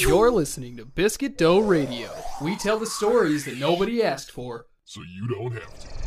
[0.00, 2.10] You're listening to Biscuit Dough Radio.
[2.40, 4.66] We tell the stories that nobody asked for.
[4.84, 5.97] so you don't have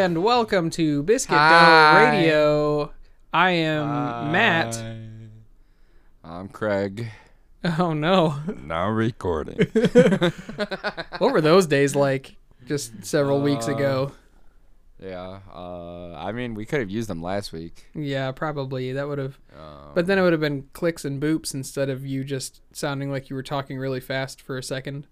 [0.00, 2.10] and welcome to Biscuit Dough Hi.
[2.18, 2.92] Radio.
[3.32, 4.80] I am Matt.
[6.24, 7.08] I'm Craig.
[7.78, 8.36] Oh no.
[8.62, 9.58] Now recording.
[11.18, 14.12] What were those days like just several weeks Uh, ago?
[15.02, 15.40] yeah.
[15.52, 17.86] Uh, I mean, we could have used them last week.
[17.94, 18.92] Yeah, probably.
[18.92, 22.06] That would have Um, But then it would have been clicks and boops instead of
[22.06, 25.06] you just sounding like you were talking really fast for a second.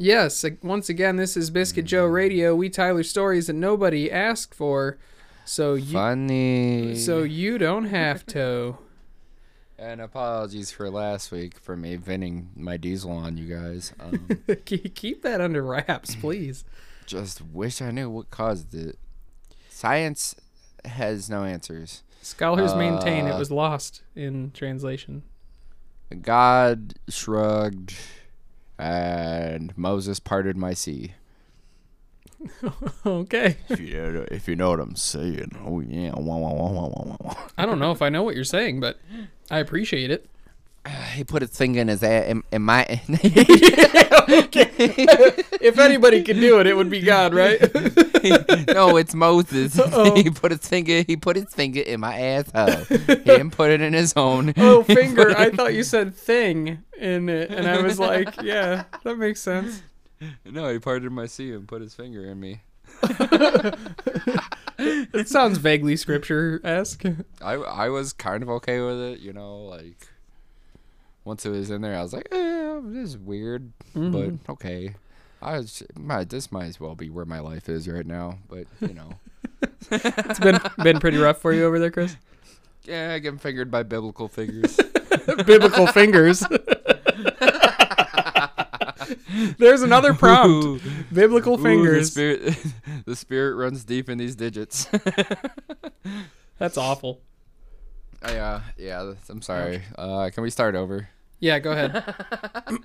[0.00, 2.54] Yes, once again, this is Biscuit Joe Radio.
[2.54, 4.96] We Tyler stories that nobody asked for,
[5.44, 6.94] so you funny.
[6.94, 8.78] so you don't have to.
[9.78, 13.92] and apologies for last week for me venting my diesel on you guys.
[13.98, 14.28] Um,
[14.64, 16.64] Keep that under wraps, please.
[17.04, 19.00] just wish I knew what caused it.
[19.68, 20.36] Science
[20.84, 22.04] has no answers.
[22.22, 25.24] Scholars maintain it Uh, was lost in translation.
[26.22, 27.94] God shrugged,
[28.78, 31.14] and Moses parted my sea.
[33.04, 33.56] Okay.
[33.68, 35.58] If you know, if you know what I'm saying.
[35.64, 36.12] Oh yeah.
[36.14, 37.34] Wah, wah, wah, wah, wah, wah, wah.
[37.56, 38.98] I don't know if I know what you're saying, but
[39.50, 40.28] I appreciate it.
[41.14, 42.26] He put his finger in his ass.
[42.26, 42.84] In, in my.
[45.60, 47.60] If anybody could do it, it would be God, right?
[48.68, 49.78] no, it's Moses.
[49.78, 50.14] Uh-oh.
[50.14, 51.02] he put his finger.
[51.06, 52.84] He put his finger in my asshole.
[52.84, 54.54] he didn't put it in his own.
[54.56, 55.36] Oh, finger.
[55.36, 57.50] I it- thought you said thing in it.
[57.50, 59.82] And I was like, yeah, that makes sense.
[60.44, 62.60] No, he parted my sea and put his finger in me.
[64.78, 67.04] It sounds vaguely scripture esque.
[67.42, 70.08] I I was kind of okay with it, you know, like.
[71.28, 74.38] Once it was in there, I was like, eh, this is weird, Mhm.
[74.46, 74.94] but okay.
[75.42, 78.66] I was, might, this might as well be where my life is right now, but
[78.80, 79.10] you know.
[79.90, 82.16] It's been been pretty rough for you over there, Chris.
[82.84, 84.78] Yeah, I getting fingered by biblical figures.
[85.46, 86.40] Biblical fingers.
[89.58, 90.64] There's another prompt.
[90.64, 90.80] Ooh,
[91.12, 92.10] Biblical ooh, the fingers.
[92.12, 92.56] spirit,
[93.04, 94.88] the spirit runs deep in these digits.
[96.58, 97.20] That's awful.
[98.24, 99.12] yeah, yeah.
[99.28, 99.82] I'm sorry.
[99.96, 101.08] Uh, can we start over?
[101.40, 101.92] Yeah, go ahead.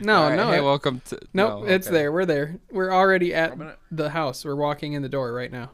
[0.00, 0.50] no, All right, no.
[0.50, 1.18] Hey, it- welcome to.
[1.32, 1.94] nope, no, it's okay.
[1.96, 2.12] there.
[2.12, 2.56] We're there.
[2.70, 4.44] We're already at gonna- the house.
[4.44, 5.70] We're walking in the door right now.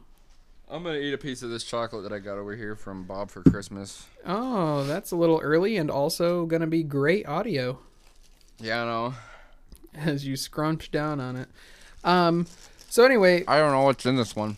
[0.69, 3.29] I'm gonna eat a piece of this chocolate that I got over here from Bob
[3.29, 4.05] for Christmas.
[4.25, 7.79] Oh, that's a little early and also going to be great audio
[8.59, 9.13] Yeah, I know.
[9.95, 11.49] as you scrunch down on it.
[12.05, 12.47] Um
[12.87, 14.55] so anyway, I don't know what's in this one.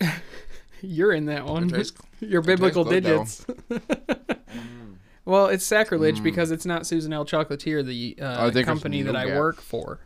[0.82, 1.68] you're in that one.
[1.72, 3.46] It tastes- Your biblical good, digits.
[5.24, 6.24] Well, it's sacrilege Mm.
[6.24, 7.24] because it's not Susan L.
[7.24, 10.00] Chocolatier, the uh, company that I work for.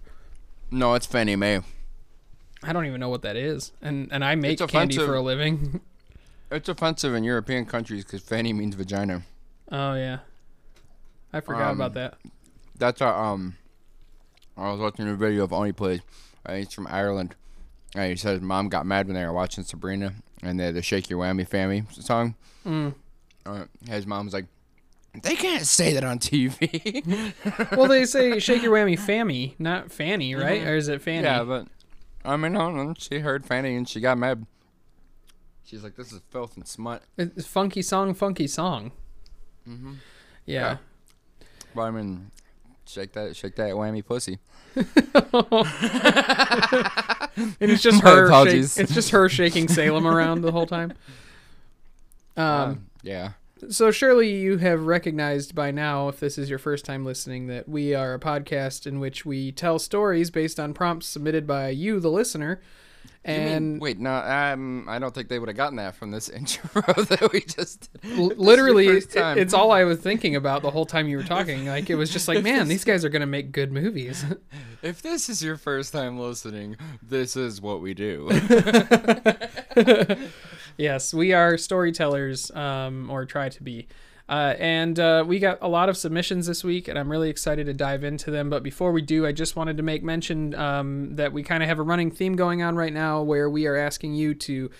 [0.70, 1.60] No, it's Fannie Mae.
[2.62, 5.80] I don't even know what that is, and and I make candy for a living.
[6.50, 9.22] It's offensive in European countries because Fanny means vagina.
[9.72, 10.18] oh yeah,
[11.32, 12.14] I forgot Um, about that.
[12.78, 13.56] That's a um.
[14.56, 16.00] I was watching a video of Oni plays.
[16.46, 17.34] Uh, he's from Ireland.
[17.94, 20.82] And he says mom got mad when they were watching Sabrina and they had the
[20.82, 22.34] Shake Your Whammy Family song.
[22.66, 22.94] Mm.
[23.44, 24.46] Uh, his mom was like,
[25.22, 27.32] "They can't say that on TV."
[27.76, 30.62] Well, they say shake your whammy, Fammy, not Fanny, right?
[30.62, 31.24] Or is it Fanny?
[31.24, 31.66] yeah, but
[32.24, 34.46] I mean, no, no, she heard Fanny and she got mad.
[35.64, 38.92] She's like, "This is filth and smut." It's funky song, funky song.
[39.68, 39.94] Mm-hmm.
[40.44, 40.78] Yeah.
[41.74, 42.30] But I mean,
[42.86, 44.38] shake that, shake that whammy pussy.
[44.76, 44.86] and
[47.60, 48.44] it's just My her.
[48.44, 50.92] Shake, it's just her shaking Salem around the whole time.
[52.36, 52.44] Um.
[52.44, 53.32] Uh, yeah.
[53.70, 57.68] So surely you have recognized by now, if this is your first time listening, that
[57.68, 61.98] we are a podcast in which we tell stories based on prompts submitted by you,
[61.98, 62.60] the listener.
[63.26, 66.10] You mean- And wait, no, um, I don't think they would have gotten that from
[66.10, 66.68] this intro
[67.04, 67.90] that we just.
[68.02, 68.18] did.
[68.18, 71.08] l- This is your literally, it- it's all I was thinking about the whole time
[71.08, 71.66] you were talking.
[71.66, 74.22] Like it was just like, man, these guys are gonna make good movies.
[74.82, 78.28] If this is your first time listening, this is what we do.
[80.76, 83.86] Yes, we are storytellers, um, or try to be.
[84.28, 87.66] Uh, and uh, we got a lot of submissions this week, and I'm really excited
[87.66, 88.50] to dive into them.
[88.50, 91.68] But before we do, I just wanted to make mention um, that we kind of
[91.68, 94.70] have a running theme going on right now where we are asking you to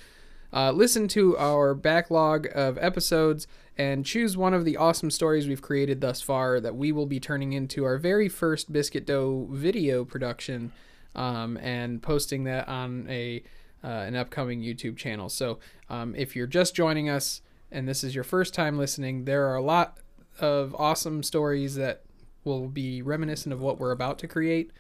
[0.53, 3.47] uh, listen to our backlog of episodes
[3.79, 7.21] and choose one of the awesome stories we've created thus far that we will be
[7.21, 10.73] turning into our very first Biscuit Dough video production
[11.15, 13.45] um, and posting that on a
[13.85, 15.29] uh, an upcoming YouTube channel.
[15.29, 19.47] So um, if you're just joining us and this is your first time listening, there
[19.49, 19.99] are a lot
[20.41, 22.03] of awesome stories that
[22.45, 24.71] will be reminiscent of what we're about to create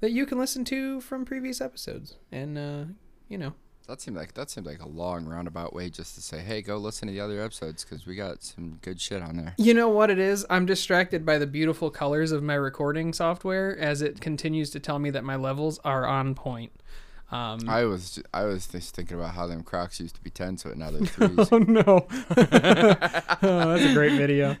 [0.00, 2.16] that you can listen to from previous episodes.
[2.30, 2.84] And, uh,
[3.28, 3.54] you know,
[3.88, 6.76] That seemed like that seemed like a long roundabout way just to say, "Hey, go
[6.76, 9.88] listen to the other episodes because we got some good shit on there." You know
[9.88, 10.44] what it is?
[10.50, 14.98] I'm distracted by the beautiful colors of my recording software as it continues to tell
[14.98, 16.70] me that my levels are on point.
[17.30, 20.56] Um, I was I was just thinking about how them Crocs used to be ten,
[20.56, 21.48] so now they're threes.
[21.52, 24.56] oh no, oh, that's a great video.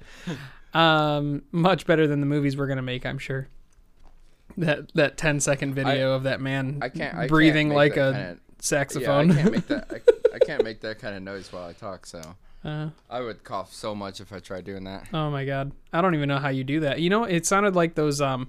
[0.74, 3.48] Um, much better than the movies we're gonna make, I'm sure.
[4.56, 8.12] That that 10 second video of that man I can't I can't breathing like a
[8.12, 9.28] kinda- saxophone.
[9.28, 9.86] Yeah, I can't make that.
[9.90, 12.06] I, I can't make that kind of noise while I talk.
[12.06, 12.20] So
[12.64, 15.06] uh, I would cough so much if I tried doing that.
[15.14, 17.00] oh my god, I don't even know how you do that.
[17.00, 18.48] You know, it sounded like those um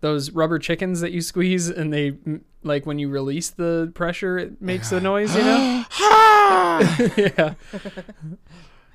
[0.00, 2.16] those rubber chickens that you squeeze and they
[2.62, 5.34] like when you release the pressure it makes the noise.
[5.34, 5.84] You know?
[7.16, 7.54] yeah.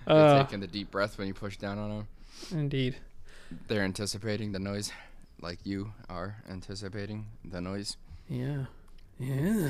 [0.06, 2.08] Uh, taking the deep breath when you push down on them.
[2.52, 2.98] indeed.
[3.70, 4.92] They're anticipating the noise,
[5.42, 7.96] like you are anticipating the noise.
[8.28, 8.66] Yeah.
[9.18, 9.70] Yeah.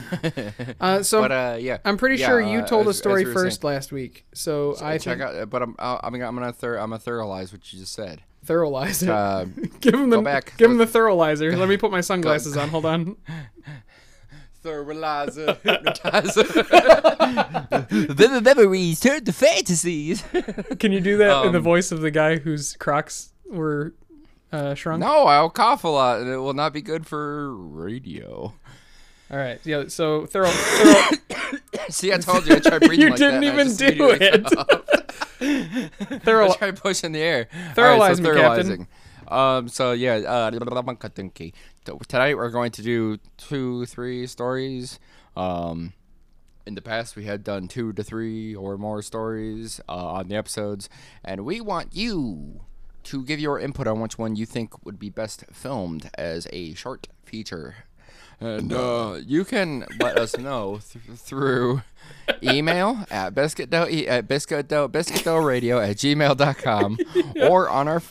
[0.82, 3.00] Uh, so but uh, yeah, I'm pretty yeah, sure you uh, told a as- as
[3.00, 5.50] story we first saying- last week, so I check think out.
[5.52, 8.24] But I'm I'm gonna I'm gonna thor- I'm gonna thoroughlize what you just said.
[8.46, 9.10] Thoroughlize it.
[9.10, 9.46] Uh,
[9.82, 10.56] give him the back.
[10.58, 11.56] give him the thoroughlizer.
[11.58, 12.70] Let me put my sunglasses on.
[12.70, 13.16] Hold on.
[14.64, 16.44] thoroughlizer, hypnotizer.
[18.14, 20.24] Vivid memories turn to fantasies.
[20.80, 23.94] Can you do that in the Um, voice of the guy whose Crocs were
[24.52, 25.02] uh, shrunk?
[25.02, 28.54] No, I'll cough a lot, and it will not be good for radio.
[29.32, 29.60] All right.
[29.66, 29.86] Yeah.
[29.88, 30.48] So thorough.
[30.50, 31.18] thorough
[31.90, 34.12] See, I told you I tried breathing You like didn't that, and I even do
[34.12, 35.03] it.
[35.40, 36.24] Coughed.
[36.24, 36.52] thorough.
[36.52, 37.48] I tried pushing the air.
[37.76, 38.88] Thoroughlize me, Alright, Captain.
[39.28, 39.68] Um.
[39.70, 40.16] So yeah.
[40.16, 40.52] Uh.
[42.08, 45.00] Tonight we're going to do two, three stories.
[45.36, 45.94] Um.
[46.66, 50.36] In the past, we had done two to three or more stories uh, on the
[50.36, 50.88] episodes,
[51.22, 52.62] and we want you
[53.04, 56.74] to give your input on which one you think would be best filmed as a
[56.74, 57.76] short feature.
[58.40, 61.82] And uh, you can let us know th- through
[62.42, 66.98] email at biscuitdough e- at biscuitdough biscuitdoughradio at gmail.com
[67.50, 68.02] or on our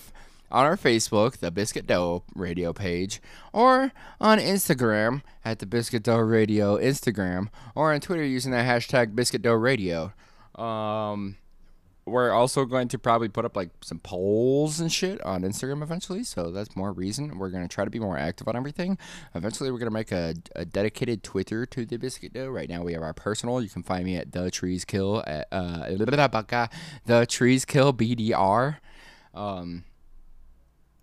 [0.51, 3.23] on our Facebook, the Biscuit Dough Radio page,
[3.55, 3.91] or
[4.21, 9.41] on Instagram at the Biscuit Dough Radio Instagram, or on Twitter using the hashtag Biscuit
[9.41, 10.13] Dough Radio.
[10.55, 11.37] Um,
[12.05, 16.25] we're also going to probably put up like some polls and shit on Instagram eventually,
[16.25, 17.39] so that's more reason.
[17.39, 18.99] We're going to try to be more active on everything.
[19.35, 22.49] Eventually, we're going to make a, a dedicated Twitter to the Biscuit Dough.
[22.49, 23.63] Right now, we have our personal.
[23.63, 25.87] You can find me at the Trees Kill at uh,
[27.07, 28.79] the Trees Kill BDR.
[29.35, 29.85] Um,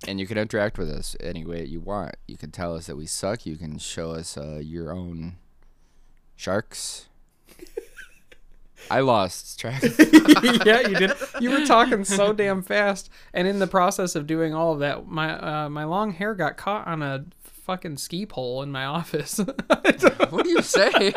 [0.08, 2.16] and you can interact with us any way you want.
[2.28, 3.46] You can tell us that we suck.
[3.46, 5.38] You can show us uh, your own
[6.36, 7.09] sharks.
[8.90, 9.82] I lost track.
[10.66, 11.12] yeah, you did.
[11.40, 15.08] You were talking so damn fast, and in the process of doing all of that,
[15.08, 17.26] my uh, my long hair got caught on a
[17.70, 19.38] fucking ski pole in my office.
[19.68, 20.90] what do you say?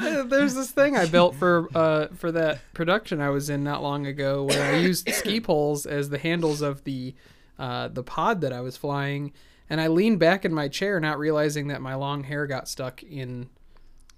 [0.00, 4.06] There's this thing I built for uh, for that production I was in not long
[4.06, 7.14] ago, where I used ski poles as the handles of the
[7.58, 9.32] uh, the pod that I was flying,
[9.68, 13.02] and I leaned back in my chair, not realizing that my long hair got stuck
[13.02, 13.50] in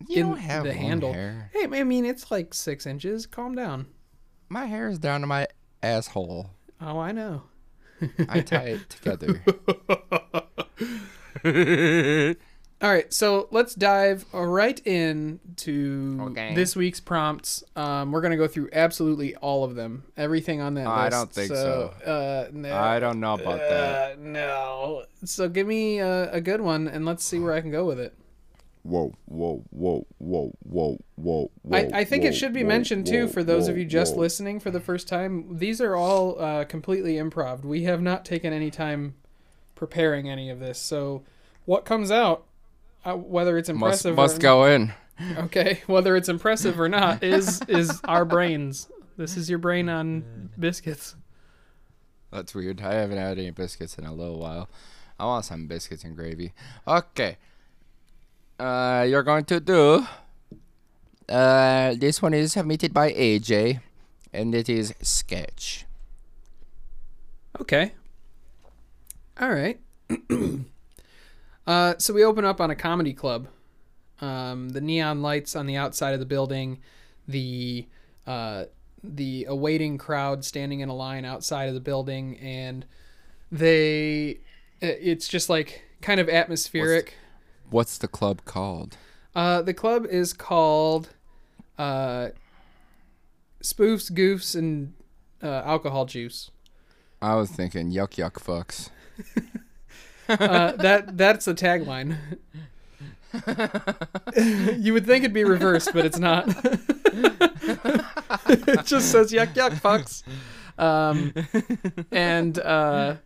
[0.07, 1.13] You in don't have the handle.
[1.13, 1.51] hair.
[1.53, 3.27] Hey, I mean it's like six inches.
[3.27, 3.87] Calm down.
[4.49, 5.47] My hair is down to my
[5.83, 6.51] asshole.
[6.81, 7.43] Oh, I know.
[8.29, 9.43] I tie it together.
[12.83, 16.55] All right, so let's dive right in to Okay.
[16.55, 17.65] this week's prompts.
[17.77, 21.13] Um, we're gonna go through absolutely all of them, everything on that I list.
[21.13, 21.95] don't think so.
[22.05, 24.13] Uh, no, I don't know about that.
[24.13, 25.05] Uh, no.
[25.25, 27.99] So give me a, a good one, and let's see where I can go with
[28.01, 28.13] it.
[28.85, 33.43] Whoa, whoa, whoa, whoa, whoa, whoa, I, I think it should be mentioned too for
[33.43, 35.57] those of you just listening for the first time.
[35.57, 37.65] These are all uh, completely improv.
[37.65, 39.15] We have not taken any time
[39.75, 40.79] preparing any of this.
[40.79, 41.23] So
[41.65, 42.45] what comes out,
[43.07, 44.93] uh, whether it's impressive must or go in.
[45.39, 48.91] okay, whether it's impressive or not, is is our brains.
[49.17, 51.17] This is your brain on biscuits.
[52.31, 52.83] That's weird.
[52.83, 54.69] I haven't had any biscuits in a little while.
[55.19, 56.53] I want some biscuits and gravy.
[56.87, 57.39] Okay.
[58.59, 60.07] Uh, you're going to do.
[61.29, 63.81] Uh, this one is submitted by AJ,
[64.33, 65.87] and it is sketch.
[67.61, 67.93] Okay.
[69.41, 69.81] All right.
[71.67, 73.49] uh, so we open up on a comedy club.
[74.21, 76.79] Um, the neon lights on the outside of the building,
[77.27, 77.87] the
[78.27, 78.65] uh,
[79.03, 82.87] the awaiting crowd standing in a line outside of the building, and
[83.51, 84.39] they,
[84.81, 87.15] it's just like kind of atmospheric.
[87.75, 88.97] What's the club called?
[89.35, 91.09] Uh, the club is called
[91.77, 92.29] uh,
[93.65, 94.93] Spoofs, Goofs, and
[95.43, 96.53] uh, Alcohol Juice.
[97.21, 98.91] I was thinking yuck yuck fucks.
[100.27, 102.17] Uh, that that's the tagline.
[104.81, 106.47] you would think it'd be reversed, but it's not.
[108.47, 110.23] it just says yuck yuck fucks.
[110.79, 111.33] Um,
[112.13, 113.17] and uh,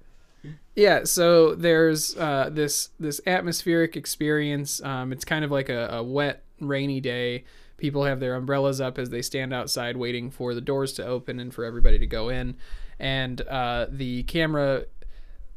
[0.78, 4.80] yeah, so there's uh, this this atmospheric experience.
[4.80, 7.42] Um, it's kind of like a, a wet, rainy day.
[7.78, 11.40] People have their umbrellas up as they stand outside, waiting for the doors to open
[11.40, 12.56] and for everybody to go in.
[13.00, 14.84] And uh, the camera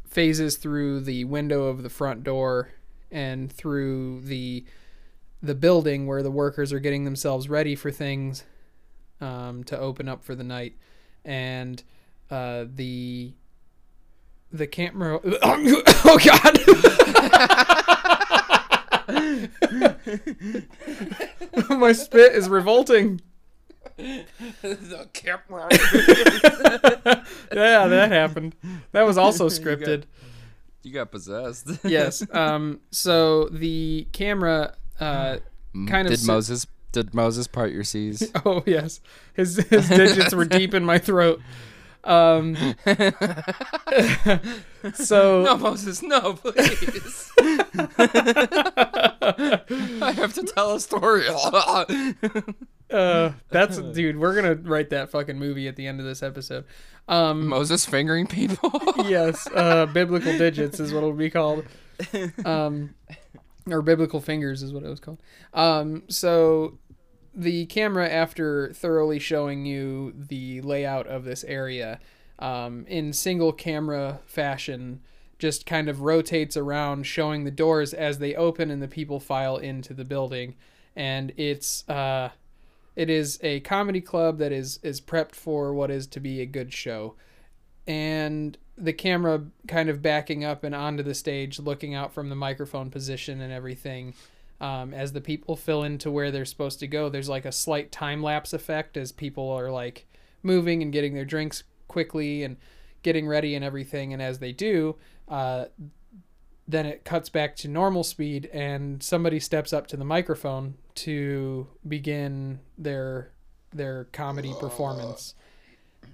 [0.07, 2.69] phases through the window of the front door
[3.11, 4.65] and through the
[5.43, 8.43] the building where the workers are getting themselves ready for things
[9.19, 10.75] um, to open up for the night,
[11.23, 11.83] and
[12.31, 13.33] uh, the
[14.51, 15.19] the camera.
[15.23, 16.57] oh God!
[21.69, 23.21] My spit is revolting.
[23.97, 25.69] the camera.
[27.53, 28.55] Yeah, that happened.
[28.93, 30.03] That was also scripted.
[30.83, 31.67] You got possessed.
[31.83, 32.25] yes.
[32.31, 32.79] Um.
[32.91, 34.75] So the camera.
[34.99, 35.37] Uh.
[35.87, 38.31] Kind of did Moses did Moses part your seas?
[38.45, 38.99] Oh yes.
[39.33, 41.41] His his digits were deep in my throat.
[42.03, 42.55] Um.
[44.93, 47.31] so no, Moses, no, please.
[50.01, 51.25] I have to tell a story.
[52.91, 54.17] uh, that's dude.
[54.17, 56.65] We're gonna write that fucking movie at the end of this episode.
[57.07, 57.47] Um.
[57.47, 58.71] Moses fingering people.
[59.05, 61.65] yes, uh, biblical digits is what it'll be called.
[62.45, 62.95] Um,
[63.69, 65.21] or biblical fingers is what it was called.
[65.53, 66.79] Um, so
[67.33, 71.99] the camera, after thoroughly showing you the layout of this area
[72.39, 75.01] um, in single camera fashion,
[75.39, 79.57] just kind of rotates around, showing the doors as they open and the people file
[79.57, 80.55] into the building.
[80.95, 82.29] And it's uh,
[82.95, 86.45] it is a comedy club that is is prepped for what is to be a
[86.45, 87.15] good show
[87.87, 92.35] and the camera kind of backing up and onto the stage, looking out from the
[92.35, 94.13] microphone position and everything.
[94.61, 97.91] Um, as the people fill into where they're supposed to go, there's like a slight
[97.91, 100.05] time lapse effect as people are like
[100.43, 102.57] moving and getting their drinks quickly and
[103.01, 104.13] getting ready and everything.
[104.13, 105.65] And as they do, uh,
[106.67, 111.67] then it cuts back to normal speed and somebody steps up to the microphone to
[111.87, 113.31] begin their
[113.73, 115.33] their comedy performance.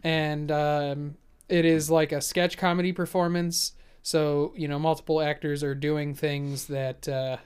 [0.03, 1.17] And um,
[1.49, 3.73] it is like a sketch comedy performance.
[4.03, 7.37] So, you know, multiple actors are doing things that, uh,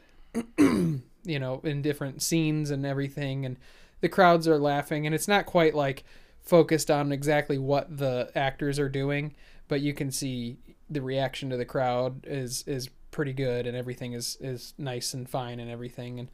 [0.58, 3.46] you know, in different scenes and everything.
[3.46, 3.58] And
[4.02, 5.06] the crowds are laughing.
[5.06, 6.04] And it's not quite like
[6.42, 9.36] focused on exactly what the actors are doing,
[9.68, 10.58] but you can see
[10.90, 15.30] the reaction to the crowd is, is pretty good and everything is, is nice and
[15.30, 16.20] fine and everything.
[16.20, 16.30] And,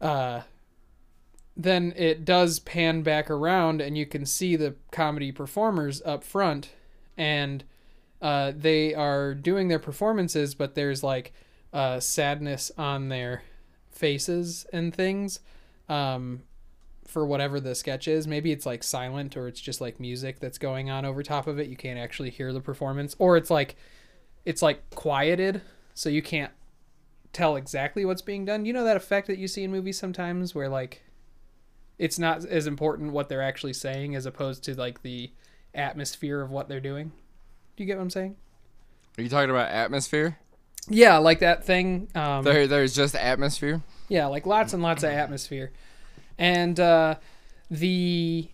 [0.00, 0.42] uh,
[1.56, 6.70] then it does pan back around and you can see the comedy performers up front
[7.16, 7.64] and
[8.20, 11.32] uh, they are doing their performances but there's like
[11.74, 13.42] uh, sadness on their
[13.90, 15.40] faces and things
[15.90, 16.42] um,
[17.06, 20.56] for whatever the sketch is maybe it's like silent or it's just like music that's
[20.56, 23.76] going on over top of it you can't actually hear the performance or it's like
[24.46, 25.60] it's like quieted
[25.92, 26.52] so you can't
[27.32, 30.54] tell exactly what's being done you know that effect that you see in movies sometimes
[30.54, 31.02] where like
[31.98, 35.30] it's not as important what they're actually saying as opposed to like the
[35.74, 37.12] atmosphere of what they're doing.
[37.76, 38.36] Do you get what I'm saying?
[39.18, 40.38] Are you talking about atmosphere?
[40.88, 42.08] Yeah, like that thing.
[42.14, 43.82] Um, There, there's just atmosphere.
[44.08, 45.72] yeah, like lots and lots of atmosphere,
[46.38, 47.16] and uh,
[47.70, 48.48] the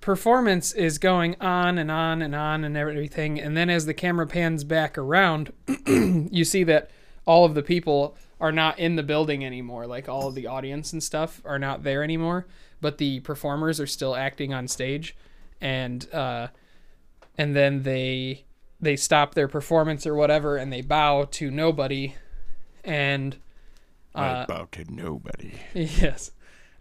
[0.00, 3.40] performance is going on and on and on and everything.
[3.40, 5.52] And then as the camera pans back around,
[5.86, 6.90] you see that
[7.26, 9.86] all of the people are not in the building anymore.
[9.86, 12.46] Like all of the audience and stuff are not there anymore,
[12.80, 15.16] but the performers are still acting on stage,
[15.60, 16.48] and uh,
[17.36, 18.44] and then they
[18.80, 22.14] they stop their performance or whatever, and they bow to nobody,
[22.84, 23.36] and
[24.14, 25.54] uh, bow to nobody.
[25.74, 26.32] Yes.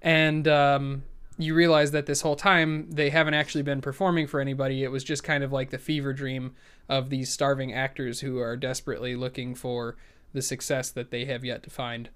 [0.02, 1.04] And um,
[1.38, 4.84] you realize that this whole time they haven't actually been performing for anybody.
[4.84, 6.56] It was just kind of like the fever dream
[6.88, 9.96] of these starving actors who are desperately looking for
[10.34, 12.10] the success that they have yet to find.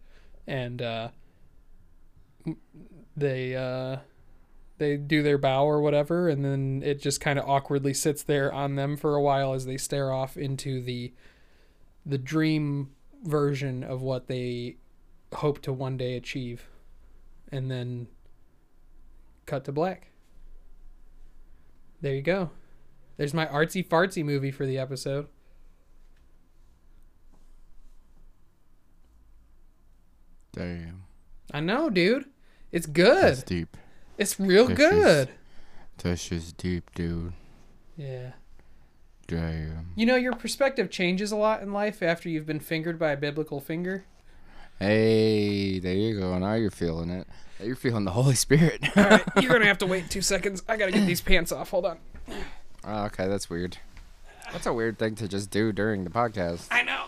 [0.46, 1.10] And uh,
[3.18, 3.98] they uh,
[4.80, 8.52] they do their bow or whatever, and then it just kind of awkwardly sits there
[8.52, 11.14] on them for a while as they stare off into the
[12.06, 12.92] the dream
[13.24, 14.78] version of what they
[15.34, 16.68] hope to one day achieve
[17.52, 18.08] and then
[19.46, 20.08] cut to black
[22.02, 22.50] there you go
[23.18, 25.28] there's my artsy fartsy movie for the episode
[30.52, 31.04] Damn.
[31.54, 32.26] I know, dude.
[32.72, 33.24] It's good.
[33.24, 33.78] That's deep.
[34.20, 35.30] It's real is- good.
[36.04, 37.34] That's just deep, dude.
[37.98, 38.32] Yeah.
[39.28, 39.92] Damn.
[39.96, 43.18] You know, your perspective changes a lot in life after you've been fingered by a
[43.18, 44.06] biblical finger.
[44.80, 46.38] Hey, there you go.
[46.40, 47.28] Now you're feeling it.
[47.60, 48.82] Now You're feeling the Holy Spirit.
[48.96, 50.64] All right, you're gonna have to wait two seconds.
[50.70, 51.70] I gotta get these pants off.
[51.72, 51.98] Hold on.
[52.86, 53.78] Oh, okay, that's weird.
[54.54, 56.68] That's a weird thing to just do during the podcast.
[56.72, 57.08] I know,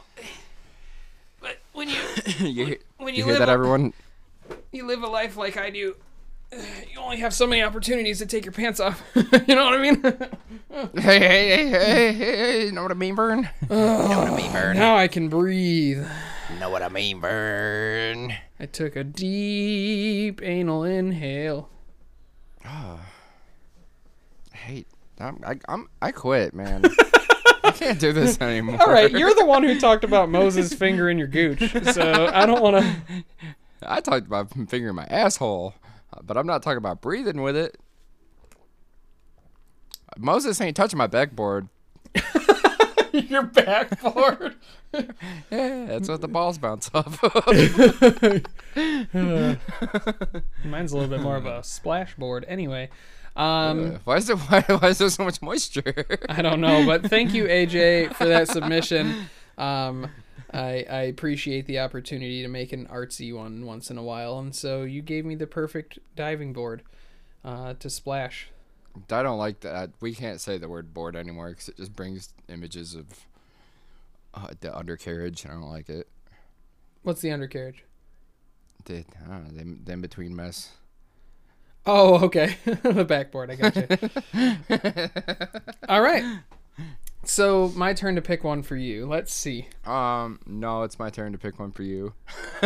[1.39, 1.95] but when you
[2.39, 3.93] you hear, when you you hear live that, a- everyone?
[4.73, 5.95] you live a life like I do,
[6.51, 9.01] you only have so many opportunities to take your pants off.
[9.15, 10.03] you know what I mean?
[10.95, 13.49] Hey, hey, hey, hey, hey, hey, you know what I mean, Vern?
[13.69, 14.77] you know what I mean, Vern?
[14.77, 16.05] now I can breathe.
[16.53, 18.33] You know what I mean, Vern?
[18.57, 21.69] I took a deep anal inhale.
[24.53, 24.85] Hey,
[25.19, 26.85] I'm, I, I'm, I quit, man.
[27.63, 28.79] I can't do this anymore.
[28.79, 32.45] All right, you're the one who talked about Moses' finger in your gooch, so I
[32.45, 33.23] don't want to.
[33.81, 35.73] I talked about fingering my asshole,
[36.23, 37.77] but I'm not talking about breathing with it.
[40.17, 41.69] Moses ain't touching my backboard.
[43.13, 44.55] your backboard.
[45.49, 47.23] Yeah, that's what the balls bounce off.
[47.23, 47.45] of.
[50.65, 52.43] Mine's a little bit more of a splash board.
[52.45, 52.89] Anyway,
[53.37, 54.37] um, why is it?
[54.37, 56.05] Why, why is there so much moisture?
[56.27, 59.29] I don't know, but thank you, AJ, for that submission.
[59.57, 60.11] Um,
[60.53, 64.53] I, I appreciate the opportunity to make an artsy one once in a while, and
[64.55, 66.83] so you gave me the perfect diving board
[67.43, 68.49] uh, to splash.
[69.09, 69.91] I don't like that.
[70.01, 73.05] We can't say the word board anymore because it just brings images of
[74.33, 75.43] uh, the undercarriage.
[75.43, 76.07] and I don't like it.
[77.03, 77.85] What's the undercarriage?
[78.85, 80.71] The, I don't know, the, the in between mess.
[81.85, 82.57] Oh, okay.
[82.65, 83.49] the backboard.
[83.51, 83.87] I got you.
[85.89, 86.23] All right.
[87.23, 89.05] So my turn to pick one for you.
[89.05, 89.67] Let's see.
[89.85, 92.13] Um, no, it's my turn to pick one for you.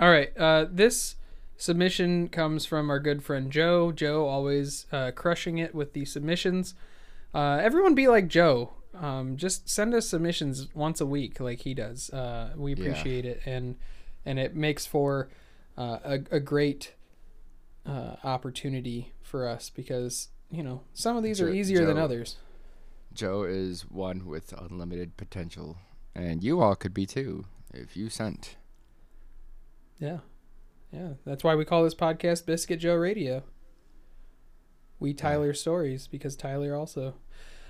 [0.00, 0.36] All right.
[0.36, 1.16] Uh, this
[1.56, 3.92] submission comes from our good friend Joe.
[3.92, 6.74] Joe always uh, crushing it with the submissions.
[7.34, 8.72] Uh, everyone be like Joe.
[8.94, 12.08] Um, just send us submissions once a week, like he does.
[12.10, 13.76] Uh, we appreciate it, and
[14.24, 15.28] and it makes for
[15.76, 16.94] uh, a, a great
[17.86, 22.36] uh, opportunity for us because you know some of these are easier than others.
[23.12, 25.78] Joe is one with unlimited potential,
[26.14, 28.56] and you all could be too if you sent.
[29.98, 30.18] Yeah.
[30.92, 31.14] Yeah.
[31.24, 33.42] That's why we call this podcast Biscuit Joe Radio.
[34.98, 37.14] We Tyler stories because Tyler also.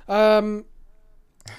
[0.08, 0.64] Um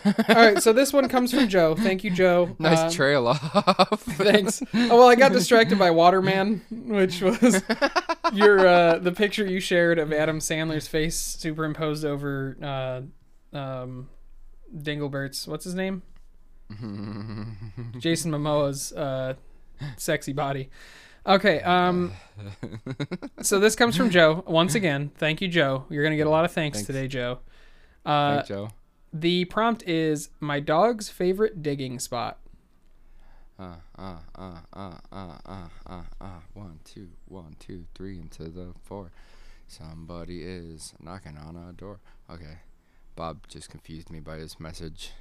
[0.06, 1.76] All right, so this one comes from Joe.
[1.76, 2.56] Thank you, Joe.
[2.60, 4.02] Nice Um, trail off.
[4.04, 4.62] Thanks.
[4.74, 7.62] Oh well, I got distracted by Waterman, which was
[8.34, 14.10] your uh, the picture you shared of Adam Sandler's face superimposed over uh, um,
[14.76, 15.48] Dinglebert's.
[15.48, 16.02] What's his name?
[18.00, 19.34] Jason Momoa's uh,
[19.98, 20.70] sexy body.
[21.26, 21.62] Okay.
[21.62, 22.14] Um.
[23.42, 25.12] so this comes from Joe once again.
[25.18, 25.86] Thank you, Joe.
[25.90, 26.88] You're gonna get a lot of thanks, Thanks.
[26.88, 27.40] today, Joe.
[28.06, 28.70] Uh, Thanks, Joe.
[29.22, 32.38] The prompt is my dog's favorite digging spot.
[33.60, 36.40] Uh, uh, uh, uh, uh, uh, uh, uh.
[36.54, 39.12] One, two, one, two, three, into the four.
[39.68, 42.00] Somebody is knocking on a door.
[42.30, 42.60] Okay.
[43.16, 45.12] Bob just confused me by his message.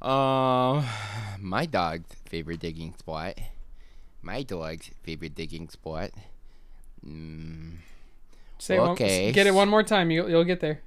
[0.00, 0.84] Um,
[1.40, 3.34] my dog's favorite digging spot.
[4.22, 6.10] My dog's favorite digging spot.
[7.04, 7.78] Mm,
[8.58, 9.32] Say it one- Okay.
[9.32, 10.10] get it one more time.
[10.10, 10.80] You'll you'll get there.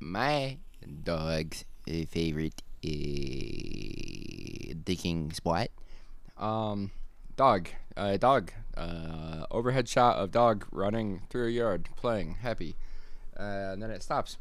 [0.00, 0.56] My
[1.04, 5.68] dog's uh, favorite uh, digging spot.
[6.38, 6.90] Um,
[7.36, 12.76] dog, uh, dog, uh, overhead shot of dog running through a yard, playing, happy,
[13.38, 14.38] uh, and then it stops.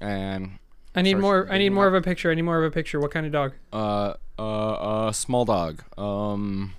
[0.00, 0.58] And
[0.94, 1.50] I need more.
[1.50, 1.94] I need more up.
[1.94, 2.30] of a picture.
[2.30, 3.00] I need more of a picture.
[3.00, 3.52] What kind of dog?
[3.72, 6.74] uh, uh, a small dog, um,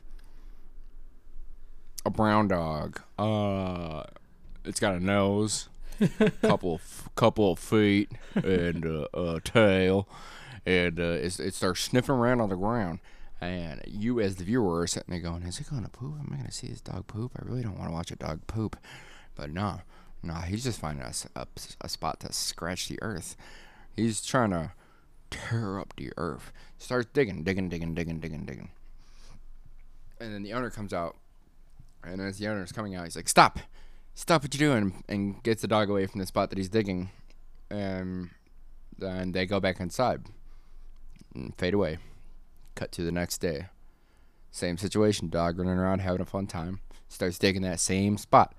[2.05, 3.01] a brown dog.
[3.17, 4.03] Uh,
[4.65, 5.69] it's got a nose.
[6.41, 6.81] couple
[7.15, 10.07] couple of feet and uh, a tail,
[10.65, 12.99] and uh, it starts sniffing around on the ground.
[13.41, 16.15] And you, as the viewer, are sitting there going, "Is it gonna poop?
[16.19, 17.33] Am I gonna see this dog poop?
[17.37, 18.77] I really don't want to watch a dog poop."
[19.35, 19.81] But no,
[20.23, 23.35] no, he's just finding a spot to scratch the earth.
[23.95, 24.71] He's trying to
[25.29, 26.51] tear up the earth.
[26.77, 28.69] Starts digging, digging, digging, digging, digging, digging.
[30.19, 31.17] And then the owner comes out,
[32.03, 33.59] and as the owner is coming out, he's like, "Stop!
[34.15, 37.11] Stop what you're doing!" and gets the dog away from the spot that he's digging.
[37.69, 38.31] And
[38.97, 40.21] then they go back inside
[41.33, 41.97] and fade away.
[42.75, 43.67] Cut to the next day.
[44.51, 45.29] Same situation.
[45.29, 46.79] Dog running around having a fun time.
[47.09, 48.55] Starts digging that same spot.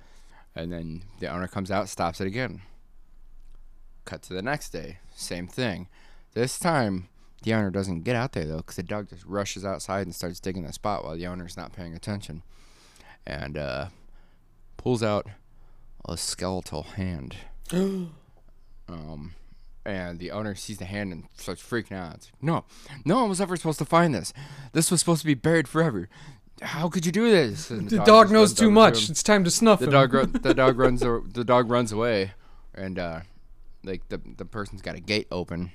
[0.54, 2.62] And then the owner comes out, stops it again.
[4.04, 4.98] Cut to the next day.
[5.14, 5.88] Same thing.
[6.32, 7.08] This time,
[7.42, 10.40] The owner doesn't get out there though, because the dog just rushes outside and starts
[10.40, 12.42] digging the spot while the owner's not paying attention,
[13.26, 13.86] and uh,
[14.76, 15.26] pulls out
[16.06, 17.36] a skeletal hand.
[17.72, 19.34] um,
[19.84, 22.14] and the owner sees the hand and starts freaking out.
[22.14, 22.64] It's like, no,
[23.04, 24.32] no one was ever supposed to find this.
[24.72, 26.08] This was supposed to be buried forever.
[26.62, 27.70] How could you do this?
[27.70, 29.10] And The dog just knows too much.
[29.10, 29.90] It's time to snuff The him.
[29.92, 31.00] dog, run, the dog runs,
[31.32, 32.32] the dog runs away,
[32.74, 33.20] and uh,
[33.84, 35.72] like the the person's got a gate open,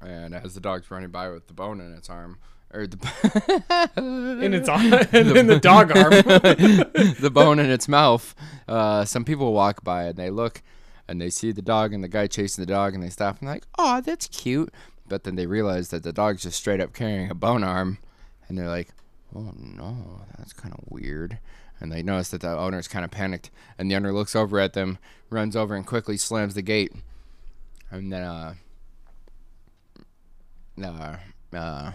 [0.00, 2.38] and as the dog's running by with the bone in its arm,
[2.72, 2.98] or the
[4.42, 6.10] in its arm, in the dog arm.
[7.20, 8.34] the bone in its mouth.
[8.66, 10.62] Uh, some people walk by and they look
[11.08, 13.48] and they see the dog and the guy chasing the dog and they stop and
[13.48, 14.72] like, oh, that's cute.
[15.08, 17.96] But then they realize that the dog's just straight up carrying a bone arm,
[18.46, 18.90] and they're like,
[19.34, 21.38] oh no, that's kind of weird.
[21.80, 24.74] And they notice that the owner's kind of panicked, and the owner looks over at
[24.74, 24.98] them,
[25.30, 26.92] runs over and quickly slams the gate,
[27.90, 28.54] and then uh,
[30.84, 31.16] uh,
[31.54, 31.92] uh,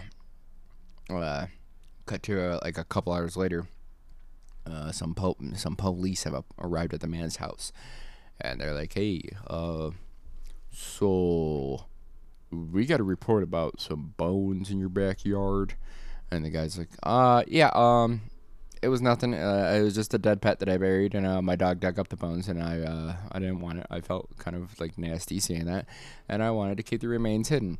[1.10, 1.46] uh
[2.06, 3.66] cut to uh, like a couple hours later
[4.66, 7.72] uh, some po- some police have arrived at the man's house,
[8.40, 9.90] and they're like, "Hey, uh,
[10.72, 11.84] so
[12.50, 15.74] we got a report about some bones in your backyard,"
[16.30, 18.22] and the guy's like, "Uh, yeah, um."
[18.82, 19.32] It was nothing.
[19.32, 21.98] Uh, it was just a dead pet that I buried, and uh, my dog dug
[21.98, 23.86] up the bones, and I uh, I didn't want it.
[23.90, 25.86] I felt kind of like nasty seeing that,
[26.28, 27.78] and I wanted to keep the remains hidden.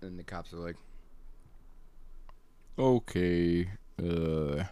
[0.00, 0.76] And the cops are like,
[2.78, 3.68] "Okay,
[4.02, 4.64] uh,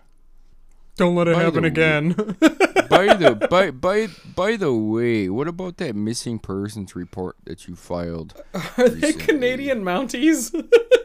[0.96, 2.12] Don't let it happen again.
[2.88, 7.74] by the by by by the way, what about that missing persons report that you
[7.76, 8.34] filed?
[8.76, 9.12] Are they.
[9.12, 10.54] Canadian Mounties?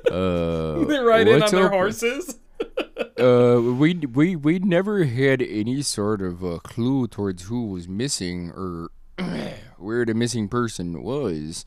[0.10, 1.72] Uh, they ride in on their up?
[1.72, 2.38] horses.
[3.20, 8.52] Uh, we we we never had any sort of a clue towards who was missing
[8.52, 8.92] or
[9.78, 11.66] where the missing person was,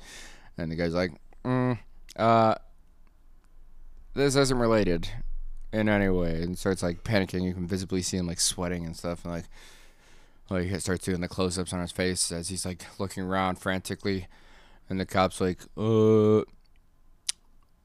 [0.56, 1.12] and the guy's like,
[1.44, 1.78] mm,
[2.16, 2.54] uh,
[4.14, 5.08] this isn't related
[5.72, 7.42] in any way, and starts like panicking.
[7.42, 9.44] You can visibly see him like sweating and stuff, and like.
[10.50, 14.26] Like he starts doing the close-ups on his face as he's like looking around frantically,
[14.90, 16.42] and the cops like, "Uh,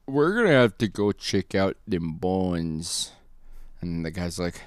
[0.06, 3.14] we're gonna have to go check out them bones."
[3.80, 4.62] And the guy's like,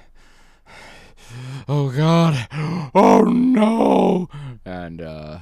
[1.67, 2.47] "Oh God,
[2.95, 4.27] oh no!"
[4.65, 5.39] And uh,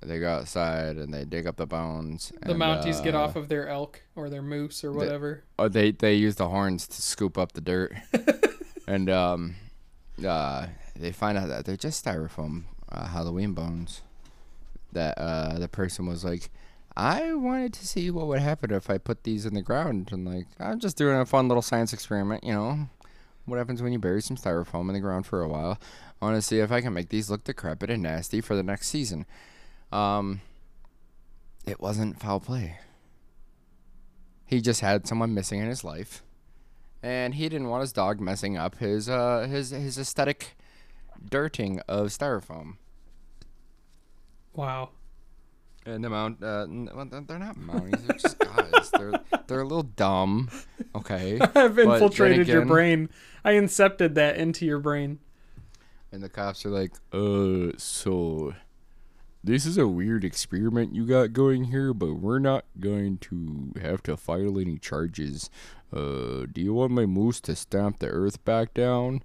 [0.00, 2.32] they go outside and they dig up the bones.
[2.42, 5.44] The and, Mounties get uh, off of their elk or their moose or whatever.
[5.58, 7.94] Oh, they they use the horns to scoop up the dirt,
[8.86, 9.56] and um,
[10.24, 14.02] uh, they find out that they're just styrofoam uh, Halloween bones.
[14.92, 16.50] That uh, the person was like,
[16.96, 20.24] I wanted to see what would happen if I put these in the ground, and
[20.24, 22.88] like I'm just doing a fun little science experiment, you know.
[23.46, 25.78] What happens when you bury some styrofoam in the ground for a while?
[26.20, 28.62] I want to see if I can make these look decrepit and nasty for the
[28.62, 29.24] next season.
[29.92, 30.40] Um,
[31.66, 32.78] it wasn't foul play.
[34.46, 36.22] He just had someone missing in his life,
[37.02, 40.56] and he didn't want his dog messing up his uh his his aesthetic
[41.28, 42.76] dirting of styrofoam.
[44.54, 44.90] Wow.
[45.86, 46.66] And the mount, uh,
[47.26, 48.06] they're not mounties.
[48.06, 48.90] They're just guys.
[48.90, 49.12] They're
[49.46, 50.50] they're a little dumb.
[50.94, 51.38] Okay.
[51.54, 53.08] I've infiltrated your brain.
[53.44, 55.18] I incepted that into your brain.
[56.10, 58.54] And the cops are like, uh, so
[59.42, 64.02] this is a weird experiment you got going here, but we're not going to have
[64.04, 65.48] to file any charges.
[65.92, 69.22] Uh, do you want my moose to stamp the earth back down?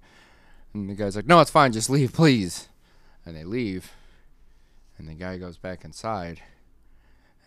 [0.72, 1.72] And the guy's like, no, it's fine.
[1.72, 2.68] Just leave, please.
[3.26, 3.92] And they leave.
[4.98, 6.40] And the guy goes back inside.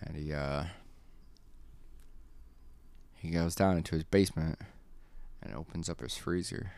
[0.01, 0.65] And he, uh,
[3.15, 4.59] he goes down into his basement
[5.41, 6.73] and opens up his freezer.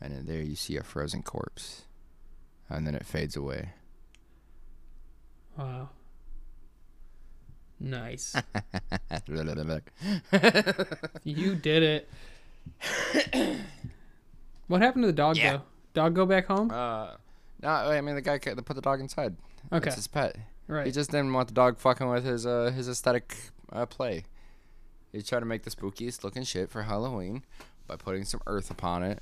[0.00, 1.82] And in there you see a frozen corpse.
[2.68, 3.70] And then it fades away.
[5.56, 5.88] Wow.
[7.78, 8.34] Nice.
[11.24, 12.08] you did it.
[14.66, 15.58] what happened to the dog Yeah.
[15.58, 15.62] though?
[15.94, 16.70] Dog go back home?
[16.70, 17.12] uh,
[17.62, 19.36] no, I mean the guy put the dog inside.
[19.72, 19.88] Okay.
[19.88, 20.36] It's his pet.
[20.68, 20.86] Right.
[20.86, 23.36] He just didn't want the dog fucking with his uh his aesthetic
[23.72, 24.24] uh, play.
[25.12, 27.42] He tried to make the spookiest looking shit for Halloween
[27.86, 29.20] by putting some earth upon it,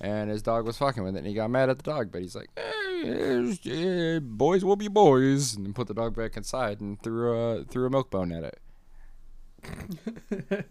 [0.00, 2.10] and his dog was fucking with it, and he got mad at the dog.
[2.12, 6.80] But he's like, eh, "Boys will be boys," and then put the dog back inside
[6.80, 8.58] and threw a threw a milk bone at it.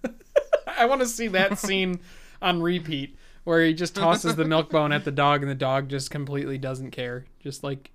[0.67, 1.99] I want to see that scene
[2.41, 5.89] on repeat where he just tosses the milk bone at the dog and the dog
[5.89, 7.25] just completely doesn't care.
[7.39, 7.91] Just like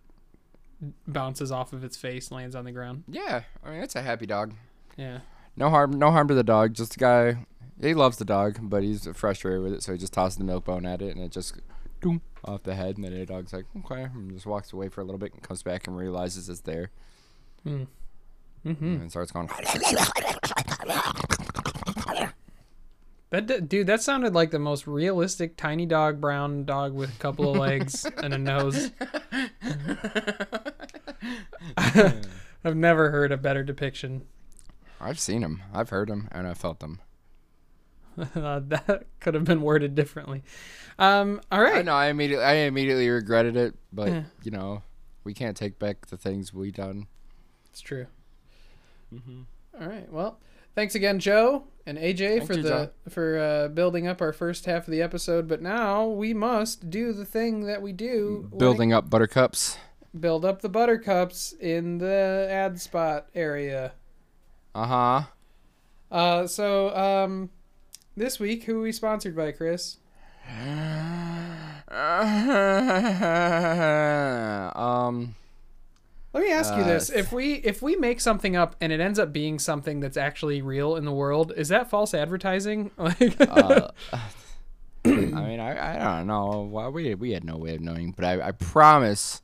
[1.07, 3.05] bounces off of its face, lands on the ground.
[3.09, 4.55] Yeah, I mean it's a happy dog.
[4.97, 5.21] Yeah.
[5.57, 6.75] No harm, no harm to the dog.
[6.75, 7.47] Just a guy.
[7.81, 10.65] He loves the dog, but he's frustrated with it, so he just tosses the milk
[10.65, 11.55] bone at it, and it just
[12.01, 12.97] doom, off the head.
[12.97, 15.43] And then the dog's like, okay, and just walks away for a little bit and
[15.43, 16.91] comes back and realizes it's there.
[17.63, 17.85] Hmm.
[18.65, 19.49] and starts going.
[23.31, 27.19] That d- dude, that sounded like the most realistic tiny dog, brown dog with a
[27.19, 28.91] couple of legs and a nose.
[32.65, 34.23] I've never heard a better depiction.
[35.01, 37.01] I've seen him, I've heard him, and I've felt him.
[38.35, 40.43] Uh, that could have been worded differently.
[40.99, 41.95] Um, all I know.
[41.95, 44.23] I immediately, I immediately regretted it, but Yeah.
[44.43, 44.83] you know,
[45.25, 47.07] we can't take back the things we done.
[47.71, 48.07] It's true.
[49.81, 50.11] All right.
[50.13, 50.39] Well,
[50.75, 52.91] thanks again, Joe and AJ, for you, the Joe.
[53.09, 55.49] for uh, building up our first half of the episode.
[55.49, 59.79] But now we must do the thing that we do: like Building up buttercups.
[60.19, 63.93] build up the buttercups in the ad spot area.
[64.75, 65.23] Uh huh.
[66.11, 67.51] Uh, so um,
[68.19, 69.97] this week, who are we sponsored by, Chris?
[74.77, 75.35] um.
[76.35, 79.01] Let me ask you Uh, this: if we if we make something up and it
[79.01, 82.91] ends up being something that's actually real in the world, is that false advertising?
[82.99, 83.89] Like, Uh,
[85.05, 86.69] I mean, I, I don't know.
[86.71, 89.41] Well, we we had no way of knowing, but I, I promise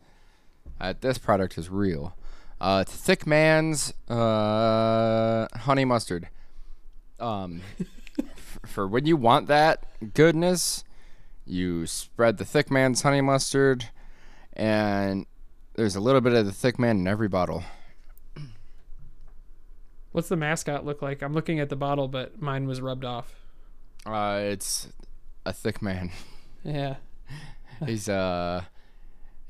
[0.78, 2.14] that this product is real.
[2.60, 6.28] Uh, it's Thick Man's uh, honey mustard.
[7.18, 7.62] Um,
[8.66, 10.84] for when you want that goodness,
[11.44, 13.90] you spread the Thick Man's honey mustard,
[14.52, 15.26] and
[15.74, 17.64] there's a little bit of the Thick Man in every bottle.
[20.12, 21.22] what's the mascot look like?
[21.22, 23.34] I'm looking at the bottle, but mine was rubbed off.
[24.06, 24.88] Uh, it's
[25.46, 26.10] a Thick Man.
[26.66, 26.96] Yeah.
[27.84, 28.62] he's uh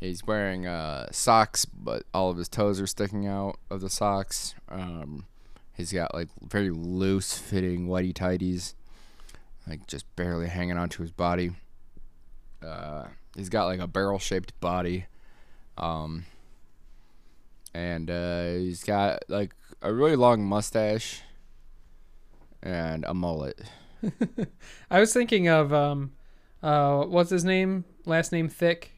[0.00, 4.56] he's wearing uh socks but all of his toes are sticking out of the socks
[4.68, 5.24] um
[5.76, 8.74] he's got like very loose fitting whitey tighties
[9.68, 11.52] like just barely hanging onto his body
[12.64, 13.04] uh
[13.36, 15.06] he's got like a barrel shaped body
[15.78, 16.24] um
[17.72, 21.22] and uh he's got like a really long mustache
[22.62, 23.60] and a mullet
[24.90, 26.12] I was thinking of um,
[26.62, 27.84] uh, what's his name?
[28.04, 28.90] Last name Thicke.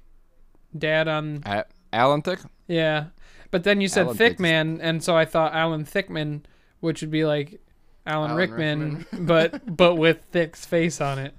[0.76, 3.06] Dad on A- alan thicke yeah,
[3.50, 6.42] but then you said Alan Thickman, and so I thought Alan Thickman,
[6.80, 7.60] which would be like
[8.06, 11.34] Alan, Alan Rickman, but but with Thicke's face on it.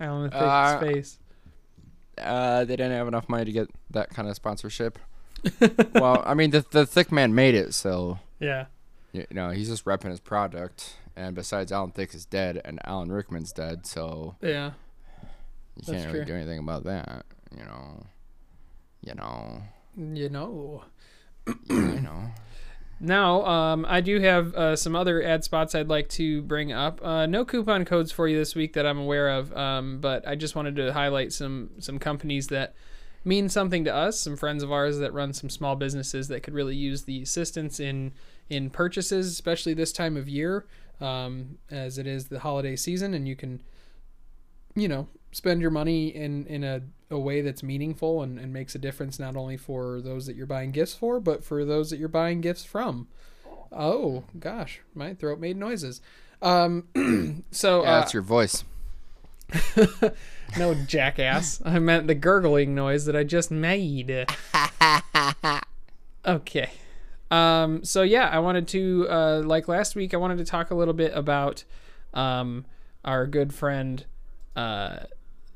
[0.00, 1.18] Alan Thicke's Uh, face.
[2.18, 4.98] Uh, they didn't have enough money to get that kind of sponsorship.
[5.94, 8.66] well, I mean, the the thick man made it, so Yeah.
[9.12, 10.96] you know he's just repping his product.
[11.16, 14.72] And besides, Alan Thicke is dead, and Alan Rickman's dead, so Yeah.
[15.76, 16.34] you That's can't really true.
[16.34, 17.24] do anything about that.
[17.56, 18.06] You know,
[19.02, 19.62] you know,
[19.96, 20.84] You know.
[21.68, 22.30] you know.
[23.04, 27.04] Now, um, I do have uh, some other ad spots I'd like to bring up.
[27.04, 30.36] Uh, no coupon codes for you this week that I'm aware of, um, but I
[30.36, 32.76] just wanted to highlight some some companies that
[33.24, 34.20] mean something to us.
[34.20, 37.80] Some friends of ours that run some small businesses that could really use the assistance
[37.80, 38.12] in
[38.48, 40.64] in purchases, especially this time of year,
[41.00, 43.60] um, as it is the holiday season, and you can,
[44.76, 46.82] you know, spend your money in in a,
[47.12, 50.46] a way that's meaningful and, and makes a difference not only for those that you're
[50.46, 53.06] buying gifts for, but for those that you're buying gifts from.
[53.70, 56.00] Oh gosh, my throat made noises.
[56.40, 58.64] Um, so Yeah, uh, that's your voice.
[60.58, 61.60] no jackass.
[61.64, 64.26] I meant the gurgling noise that I just made.
[66.26, 66.70] okay.
[67.30, 70.14] Um, so yeah, I wanted to uh, like last week.
[70.14, 71.64] I wanted to talk a little bit about
[72.14, 72.64] um,
[73.04, 74.04] our good friend
[74.56, 75.04] uh,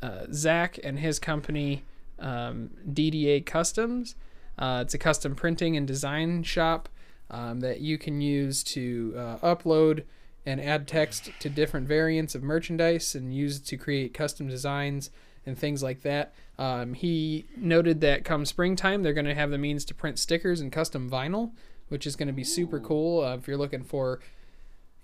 [0.06, 1.84] uh, Zach and his company
[2.18, 4.14] um, DDA Customs.
[4.58, 6.88] Uh, it's a custom printing and design shop
[7.30, 10.04] um, that you can use to uh, upload
[10.44, 15.10] and add text to different variants of merchandise and use it to create custom designs
[15.44, 16.32] and things like that.
[16.58, 20.60] Um, he noted that come springtime, they're going to have the means to print stickers
[20.60, 21.50] and custom vinyl,
[21.88, 24.20] which is going to be super cool uh, if you're looking for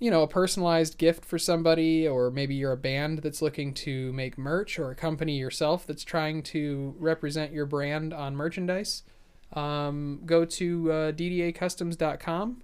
[0.03, 4.13] you know, a personalized gift for somebody, or maybe you're a band that's looking to
[4.13, 9.05] make merch, or a company yourself that's trying to represent your brand on merchandise,
[9.53, 12.63] um, go to uh, ddacustoms.com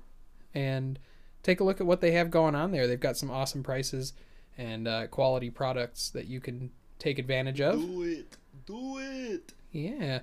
[0.52, 0.98] and
[1.44, 2.88] take a look at what they have going on there.
[2.88, 4.14] They've got some awesome prices
[4.56, 7.78] and uh, quality products that you can take advantage of.
[7.80, 8.36] Do it.
[8.66, 9.52] Do it.
[9.70, 10.22] Yeah.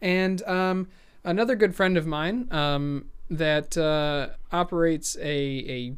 [0.00, 0.88] And um,
[1.22, 5.96] another good friend of mine um, that uh, operates a, a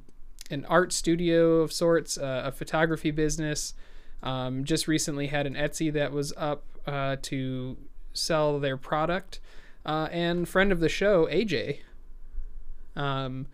[0.51, 3.75] an art studio of sorts, uh, a photography business,
[4.23, 7.77] um, just recently had an Etsy that was up uh, to
[8.13, 9.41] sell their product.
[9.87, 11.79] Uh, and friend of the show, AJ,
[12.97, 13.47] um,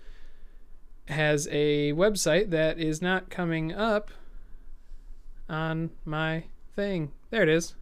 [1.08, 4.10] has a website that is not coming up
[5.48, 7.12] on my thing.
[7.30, 7.74] There it is.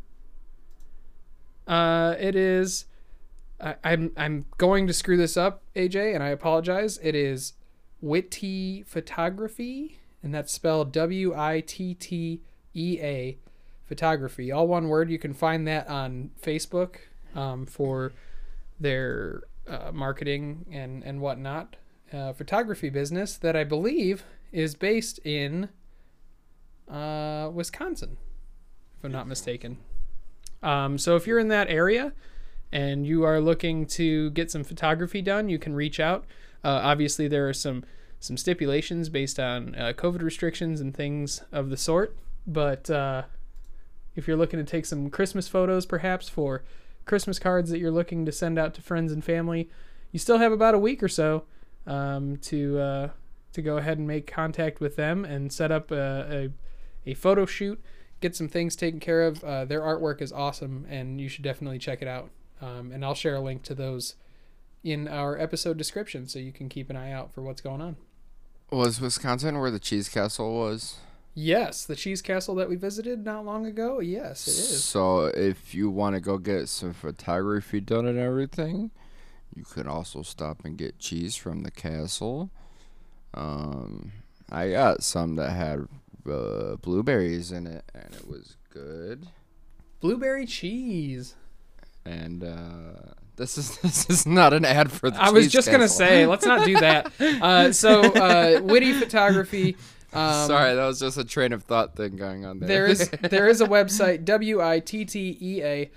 [1.67, 2.87] Uh, it is
[3.63, 6.99] I, I'm I'm going to screw this up, AJ, and I apologize.
[7.03, 7.53] It is
[8.03, 12.43] Witty Photography, and that's spelled W I T T
[12.75, 13.39] E A
[13.87, 15.09] Photography, all one word.
[15.09, 16.97] You can find that on Facebook
[17.35, 18.13] um, for
[18.79, 21.77] their uh, marketing and and whatnot.
[22.13, 25.71] Uh, photography business that I believe is based in
[26.91, 28.19] uh, Wisconsin,
[28.99, 29.79] if I'm not mistaken.
[30.63, 32.13] Um, so if you're in that area
[32.71, 36.25] and you are looking to get some photography done, you can reach out.
[36.65, 37.85] Uh, obviously, there are some
[38.21, 42.17] some stipulations based on uh, COVID restrictions and things of the sort.
[42.47, 43.23] But uh,
[44.15, 46.63] if you're looking to take some Christmas photos, perhaps for
[47.05, 49.69] Christmas cards that you're looking to send out to friends and family,
[50.13, 51.45] you still have about a week or so
[51.87, 53.09] um, to uh,
[53.53, 56.51] to go ahead and make contact with them and set up a,
[57.07, 57.83] a, a photo shoot,
[58.21, 59.43] get some things taken care of.
[59.43, 62.31] Uh, their artwork is awesome, and you should definitely check it out.
[62.61, 64.15] Um, and I'll share a link to those
[64.85, 67.97] in our episode description so you can keep an eye out for what's going on.
[68.71, 70.97] Was Wisconsin where the cheese castle was?
[71.35, 74.01] Yes, the cheese castle that we visited not long ago.
[74.01, 74.85] Yes, it is.
[74.85, 78.91] So if you want to go get some photography done and everything,
[79.55, 82.51] you could also stop and get cheese from the castle.
[83.35, 84.13] Um,
[84.51, 85.87] I got some that had
[86.31, 89.27] uh, blueberries in it, and it was good.
[90.01, 91.35] Blueberry cheese.
[92.05, 95.21] And uh, this is this is not an ad for the.
[95.21, 97.13] I was just gonna say, let's not do that.
[97.43, 99.77] Uh, so, uh, witty photography.
[100.13, 102.69] Um, Sorry, that was just a train of thought thing going on there.
[102.69, 105.91] there is there is a website w i t t e a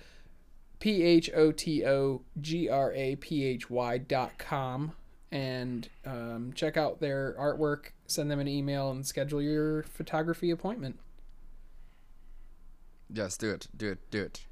[0.80, 4.94] p h o t o g r a p h y dot com
[5.32, 7.88] and um, check out their artwork.
[8.08, 10.98] Send them an email and schedule your photography appointment.
[13.12, 14.46] yes, do it, do it, do it.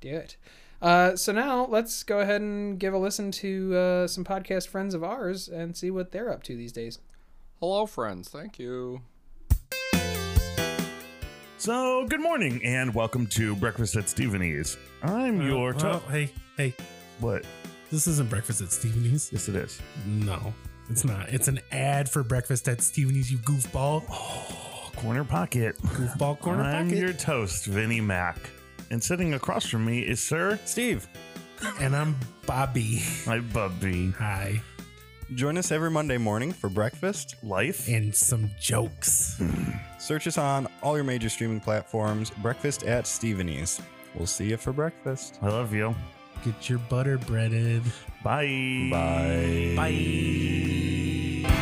[0.00, 0.36] Do it.
[0.80, 4.94] Uh, so now let's go ahead and give a listen to uh, some podcast friends
[4.94, 7.00] of ours and see what they're up to these days.
[7.60, 8.28] Hello, friends.
[8.28, 9.00] Thank you.
[11.56, 14.76] So, good morning and welcome to Breakfast at Stephenie's.
[15.02, 16.72] I'm your well, hey, hey,
[17.18, 17.44] What?
[17.90, 19.30] this isn't breakfast at Stephenie's.
[19.32, 19.80] Yes, it is.
[20.06, 20.54] No,
[20.88, 21.28] it's not.
[21.30, 23.32] It's an ad for breakfast at Stephenie's.
[23.32, 25.76] You goofball, Oh, corner pocket.
[25.78, 26.98] goofball corner I'm pocket.
[27.00, 28.38] your toast, Vinnie Mac.
[28.90, 31.06] And sitting across from me is Sir Steve,
[31.80, 33.02] and I'm Bobby.
[33.26, 34.10] Hi, bubby.
[34.12, 34.60] Hi,
[35.34, 37.34] join us every Monday morning for breakfast.
[37.42, 37.86] Life.
[37.88, 39.36] and some jokes.
[39.38, 39.72] Hmm.
[39.98, 42.30] Search us on all your major streaming platforms.
[42.30, 43.80] Breakfast at Stephenie's.
[44.14, 45.38] We'll see you for breakfast.
[45.42, 45.94] I love you.
[46.44, 47.82] Get your butter breaded.
[48.22, 48.88] Bye.
[48.90, 49.74] Bye.
[49.76, 51.44] Bye.
[51.46, 51.52] Ah.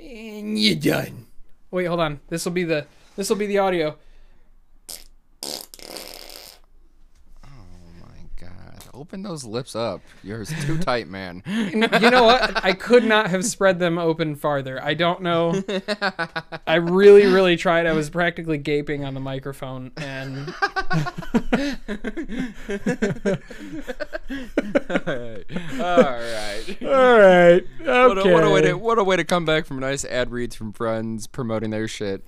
[0.00, 1.21] And you're done.
[1.72, 2.20] Wait, hold on.
[2.28, 3.96] This will be the this will be the audio.
[7.42, 7.48] Oh
[7.98, 8.84] my god.
[9.02, 10.00] Open those lips up.
[10.22, 11.42] Yours too tight, man.
[11.44, 12.64] You know what?
[12.64, 14.80] I could not have spread them open farther.
[14.80, 15.60] I don't know.
[16.68, 17.86] I really, really tried.
[17.86, 20.54] I was practically gaping on the microphone, and
[25.80, 26.80] Alright.
[26.80, 28.72] all right, What, a, what, a way to, okay.
[28.74, 32.24] what a way to come back from nice ad reads from friends promoting their shit.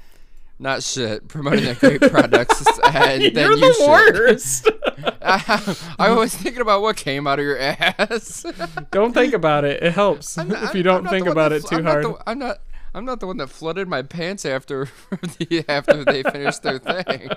[0.58, 2.64] Not shit, promoting their great products.
[2.84, 4.70] And then You're you the worst.
[5.98, 8.46] I was thinking about what came out of your ass.
[8.92, 9.82] don't think about it.
[9.82, 12.04] It helps if you don't think about that it too I'm not hard.
[12.04, 12.58] the- I'm not.
[12.96, 17.28] I'm not the one that flooded my pants after the, after they finished their thing.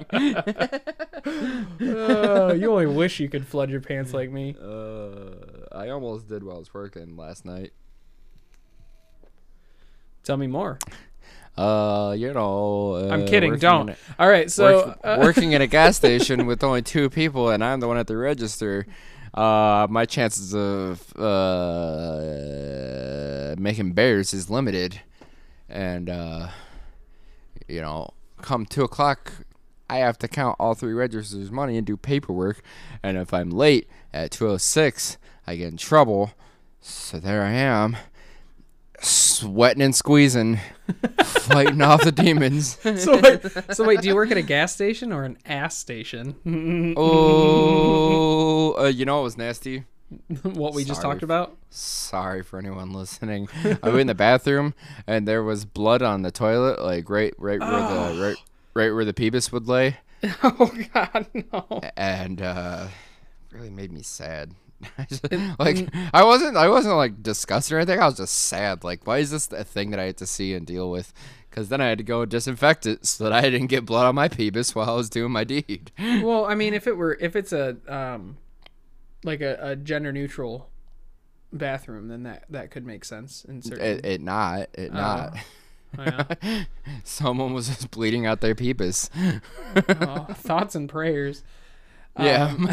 [1.82, 4.56] Uh, you only wish you could flood your pants like me.
[4.62, 5.32] Uh,
[5.72, 7.74] I almost did while I was working last night.
[10.24, 10.78] Tell me more.
[11.58, 12.94] Uh, you know.
[12.94, 13.56] Uh, I'm kidding.
[13.58, 13.90] Don't.
[13.90, 14.50] a- All right.
[14.52, 17.88] So work- uh, working at a gas station with only two people, and I'm the
[17.88, 18.86] one at the register.
[19.34, 21.02] Uh, my chances of
[22.58, 25.02] uh, making bears is limited,
[25.70, 26.48] and uh,
[27.68, 28.10] you know,
[28.42, 29.34] come two o'clock,
[29.90, 32.62] I have to count all three registers' money and do paperwork,
[33.04, 36.32] and if I'm late at two o six, I get in trouble.
[36.82, 37.98] So there I am,
[39.02, 40.60] sweating and squeezing,
[41.24, 42.78] fighting off the demons.
[43.04, 43.42] so wait,
[43.74, 46.36] so wait, do you work at a gas station or an ass station?
[46.98, 49.86] Oh, uh, you know it was nasty.
[50.44, 51.58] what we just talked about?
[51.70, 53.50] Sorry for anyone listening.
[53.84, 54.74] I went in the bathroom
[55.06, 58.38] and there was blood on the toilet, like right, right where the right,
[58.74, 59.98] right where the peebus would lay,
[60.44, 61.82] Oh God, no.
[61.98, 62.88] and uh,
[63.52, 64.54] really made me sad.
[65.60, 68.00] Like I wasn't, I wasn't like disgusted or anything.
[68.00, 68.84] I was just sad.
[68.84, 71.14] Like, why is this a thing that I had to see and deal with?
[71.58, 74.14] because then I had to go disinfect it so that I didn't get blood on
[74.14, 75.92] my peebus while I was doing my deed.
[76.22, 78.38] Well, I mean, if it were if it's a um,
[79.24, 80.70] like a, a gender neutral
[81.52, 83.84] bathroom, then that that could make sense in certain.
[83.84, 85.36] It, it not, it not.
[85.98, 86.64] yeah.
[87.04, 89.10] Someone was just bleeding out their peebus.
[90.00, 91.44] Oh, thoughts and prayers.
[92.20, 92.54] Yeah.
[92.58, 92.68] Um,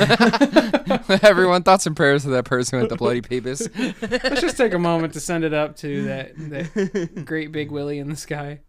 [1.22, 3.68] Everyone thoughts and prayers to that person with the bloody peebus.
[4.22, 7.98] Let's just take a moment to send it up to that that great big Willie
[7.98, 8.60] in the sky.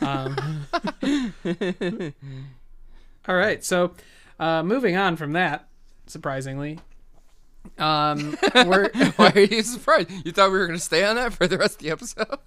[0.00, 0.36] Um,
[3.28, 3.92] all right, so
[4.38, 5.68] uh, moving on from that,
[6.06, 6.78] surprisingly,
[7.78, 10.10] um, we're Why are you surprised?
[10.24, 12.38] You thought we were going to stay on that for the rest of the episode?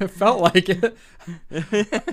[0.00, 0.96] it felt like it.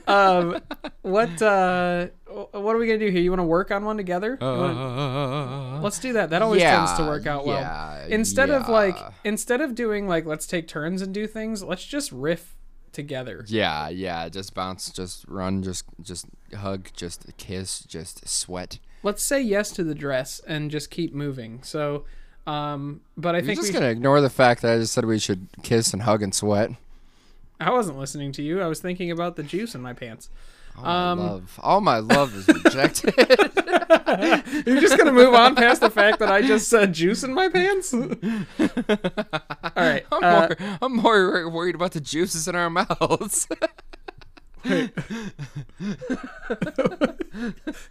[0.08, 0.62] um,
[1.02, 3.22] what uh, what are we gonna do here?
[3.22, 4.38] You want to work on one together?
[4.40, 6.30] Wanna- let's do that.
[6.30, 7.58] That always tends to work out well.
[7.58, 11.64] Uh, yeah, Instead of like instead of doing like let's take turns and do things,
[11.64, 12.56] let's just riff
[12.92, 13.46] together.
[13.48, 18.80] Yeah, yeah, just bounce, just run, just just hug, just kiss, just sweat.
[19.02, 21.64] Let's say yes to the dress and just keep moving.
[21.64, 22.04] So,
[22.50, 25.20] um, but I You're think just gonna ignore the fact that I just said we
[25.20, 26.72] should kiss and hug and sweat.
[27.60, 28.62] I wasn't listening to you.
[28.62, 30.30] I was thinking about the juice in my pants.
[30.78, 33.14] All my Um, love, all my love is rejected.
[34.66, 37.50] You're just gonna move on past the fact that I just said juice in my
[37.50, 37.94] pants.
[37.94, 38.08] All
[39.76, 40.06] right.
[40.12, 43.48] I'm, uh, more, I'm more worried about the juices in our mouths.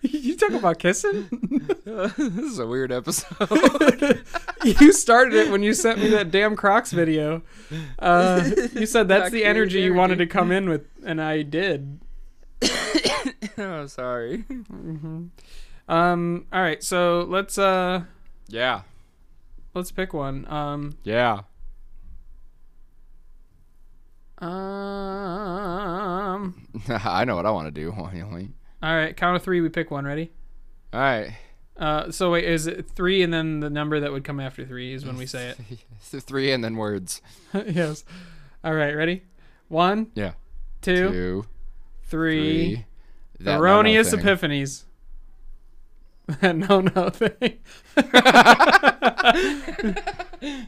[0.02, 1.28] you talk about kissing.
[1.84, 4.24] this is a weird episode.
[4.64, 7.42] you started it when you sent me that damn Crocs video.
[7.98, 11.42] Uh, you said that's Not the energy you wanted to come in with, and I
[11.42, 12.00] did.
[13.58, 14.44] oh, sorry.
[15.88, 16.46] Um.
[16.52, 16.82] All right.
[16.82, 18.02] So let's uh
[18.48, 18.82] Yeah,
[19.74, 20.50] let's pick one.
[20.50, 20.98] Um.
[21.02, 21.42] yeah.
[24.40, 24.48] Um.
[26.88, 27.92] I know what I want to do.
[27.98, 29.16] All right.
[29.16, 29.60] Count of three.
[29.60, 30.04] We pick one.
[30.04, 30.30] Ready?
[30.92, 31.32] All right.
[31.76, 32.10] Uh.
[32.10, 32.44] So wait.
[32.44, 35.26] Is it three, and then the number that would come after three is when we
[35.26, 35.58] say it.
[36.22, 37.20] Three and then words.
[37.52, 38.04] yes.
[38.64, 38.94] All right.
[38.94, 39.22] Ready?
[39.68, 40.32] One, Yeah.
[40.80, 41.44] Two.
[42.04, 42.84] three.
[43.40, 44.84] That Erroneous epiphanies.
[46.40, 47.58] That no no thing.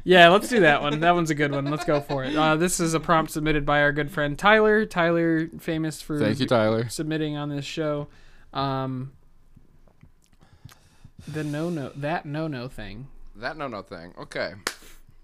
[0.04, 1.00] Yeah, let's do that one.
[1.00, 1.66] That one's a good one.
[1.66, 2.36] Let's go for it.
[2.36, 4.84] Uh, this is a prompt submitted by our good friend Tyler.
[4.86, 6.88] Tyler, famous for Thank you, Tyler.
[6.88, 8.08] submitting on this show.
[8.52, 9.12] Um,
[11.28, 13.08] the no no that no no thing.
[13.36, 14.12] That no no thing.
[14.18, 14.52] Okay.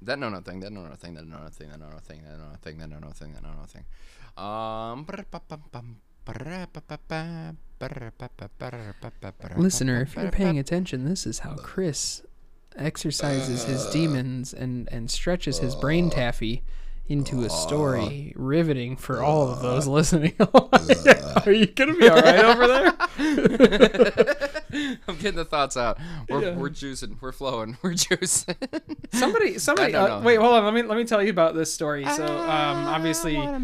[0.03, 0.61] That no no thing.
[0.61, 1.15] That no no thing.
[1.15, 1.71] That no no thing.
[1.71, 2.23] That no no thing.
[2.23, 2.79] That no no thing.
[2.79, 3.33] That no no thing.
[3.33, 3.85] That no no thing.
[4.37, 5.07] Um.
[9.57, 12.23] Listener, if you're paying attention, this is how Chris
[12.79, 16.63] exercises his uh, demons and, and stretches his brain uh, taffy
[17.09, 20.35] into a story uh, riveting for all of those listening.
[20.41, 24.37] Are you gonna be all right over there?
[25.09, 25.99] I'm getting the thoughts out.
[26.29, 27.21] We're, we're juicing.
[27.21, 27.77] We're flowing.
[27.83, 28.57] We're juicing.
[29.13, 29.95] Somebody, somebody.
[29.95, 30.65] Uh, wait, hold on.
[30.65, 32.05] Let me let me tell you about this story.
[32.07, 33.59] So, um, obviously, I,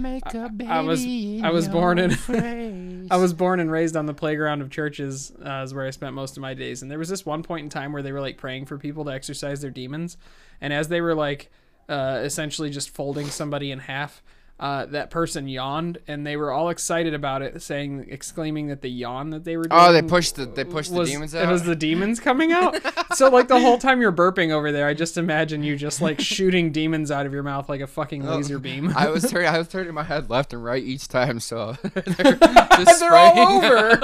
[0.69, 4.71] I was I was born in I was born and raised on the playground of
[4.71, 6.83] churches, uh, is where I spent most of my days.
[6.83, 9.05] And there was this one point in time where they were like praying for people
[9.07, 10.17] to exercise their demons,
[10.61, 11.51] and as they were like
[11.89, 14.23] uh, essentially just folding somebody in half.
[14.63, 18.89] Uh, that person yawned, and they were all excited about it, saying, exclaiming that the
[18.89, 21.49] yawn that they were doing Oh, they pushed the they pushed the was demons it
[21.49, 22.77] was the demons coming out.
[23.17, 26.21] so like the whole time you're burping over there, I just imagine you just like
[26.21, 28.91] shooting demons out of your mouth like a fucking laser beam.
[28.91, 31.73] Oh, I was turning I was turning my head left and right each time, so
[31.83, 32.35] they're
[32.77, 33.99] just They're all over.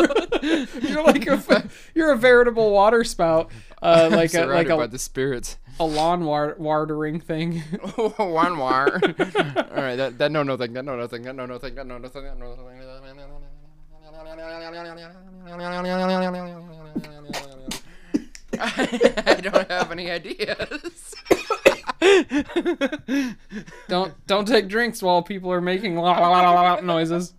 [0.83, 3.49] you're like a you're a veritable water spout,
[3.81, 5.57] uh, like a like surrounded by the spirits.
[5.81, 7.61] A lawn wa- watering thing.
[8.17, 8.93] One war.
[8.95, 11.75] All right, that that no no thing, that no no thing, that no no thing,
[11.75, 12.65] that no no thing, that no no thing.
[18.61, 21.15] I don't have any ideas.
[23.89, 27.35] don't don't take drinks while people are making la la la la la noises.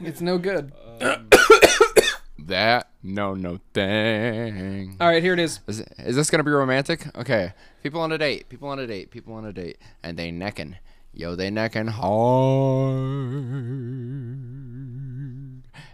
[0.00, 0.72] It's no good.
[2.46, 4.98] That no no thing.
[5.00, 5.60] All right, here it is.
[5.66, 7.06] Is, is this gonna be romantic?
[7.16, 7.54] Okay.
[7.82, 8.50] People on a date.
[8.50, 9.10] People on a date.
[9.10, 10.76] People on a date, and they necking.
[11.14, 12.12] Yo, they necking hard.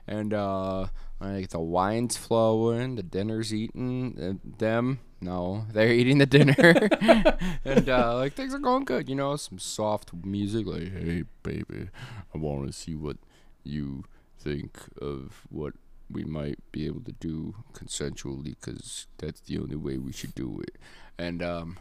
[0.08, 0.86] And uh,
[1.20, 4.18] like the wine's flowing, the dinner's eating.
[4.20, 6.88] Uh, them, no, they're eating the dinner,
[7.64, 9.08] and uh, like things are going good.
[9.08, 11.90] You know, some soft music, like hey baby,
[12.34, 13.18] I want to see what
[13.62, 14.02] you
[14.36, 15.74] think of what
[16.10, 20.60] we might be able to do consensually because that's the only way we should do
[20.62, 20.76] it.
[21.18, 21.78] And um,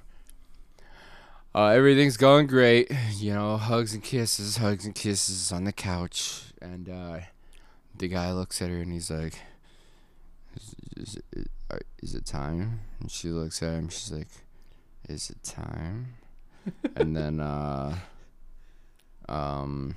[1.53, 2.91] uh, everything's going great.
[3.15, 6.43] You know, hugs and kisses, hugs and kisses on the couch.
[6.61, 7.19] And uh,
[7.97, 9.39] the guy looks at her and he's like,
[10.55, 11.47] "Is, is, it,
[12.01, 13.89] is it time?" And she looks at him.
[13.89, 14.27] She's like,
[15.07, 16.15] "Is it time?"
[16.95, 17.95] and then, uh,
[19.27, 19.95] um,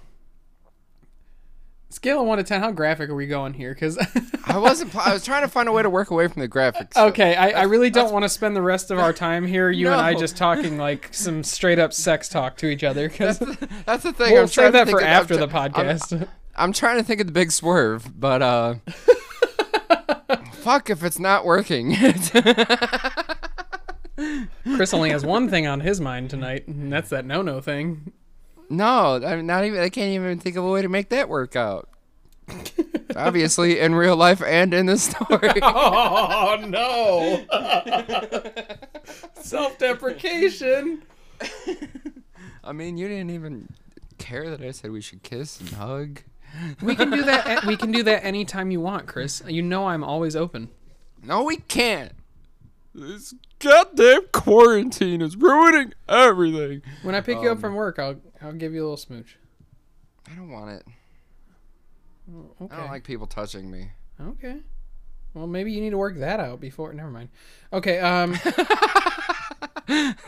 [1.93, 3.75] Scale of one to ten, how graphic are we going here?
[3.75, 3.99] Because
[4.47, 4.97] I wasn't.
[4.97, 6.97] I was trying to find a way to work away from the graphics.
[6.97, 9.89] okay, I, I really don't want to spend the rest of our time here, you
[9.89, 13.09] and I just talking like some straight up sex talk to each other.
[13.11, 13.39] Because
[13.85, 14.33] That's the thing.
[14.33, 16.27] we'll I'm save that for after the I'm- podcast.
[16.57, 18.75] I'm trying to think of the big swerve, but uh
[20.53, 21.95] fuck if it's not working.
[24.77, 28.13] Chris only has one thing on his mind tonight, and that's that no no thing.
[28.69, 31.57] No, I'm not even I can't even think of a way to make that work
[31.57, 31.89] out.
[33.17, 35.51] Obviously in real life and in the story.
[35.63, 37.45] Oh no!
[39.41, 41.03] Self deprecation.
[42.65, 43.69] I mean, you didn't even
[44.19, 46.21] care that I said we should kiss and hug.
[46.83, 47.65] We can do that.
[47.67, 49.43] We can do that anytime you want, Chris.
[49.47, 50.69] You know I'm always open.
[51.23, 52.13] No, we can't.
[52.95, 56.83] This goddamn quarantine is ruining everything.
[57.03, 59.37] When I pick you up um, from work, I'll I'll give you a little smooch.
[60.31, 60.85] I don't want it.
[62.61, 62.75] Okay.
[62.75, 63.91] I don't like people touching me.
[64.21, 64.59] Okay.
[65.35, 66.93] Well, maybe you need to work that out before.
[66.93, 67.31] Never mind.
[67.73, 67.99] Okay.
[67.99, 68.35] Um.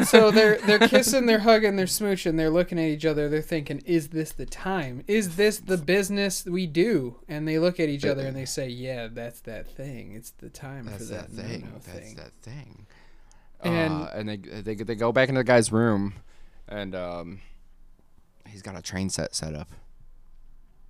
[0.05, 3.29] so they're they're kissing, they're hugging, they're smooching, they're looking at each other.
[3.29, 5.05] They're thinking, "Is this the time?
[5.07, 8.69] Is this the business we do?" And they look at each other and they say,
[8.69, 10.13] "Yeah, that's that thing.
[10.15, 11.61] It's the time That's for that, that thing.
[11.63, 12.87] no-no That's that thing.
[13.63, 16.15] And- uh, and they, they they go back into the guy's room,
[16.69, 17.41] and um,
[18.49, 19.69] he's got a train set set up,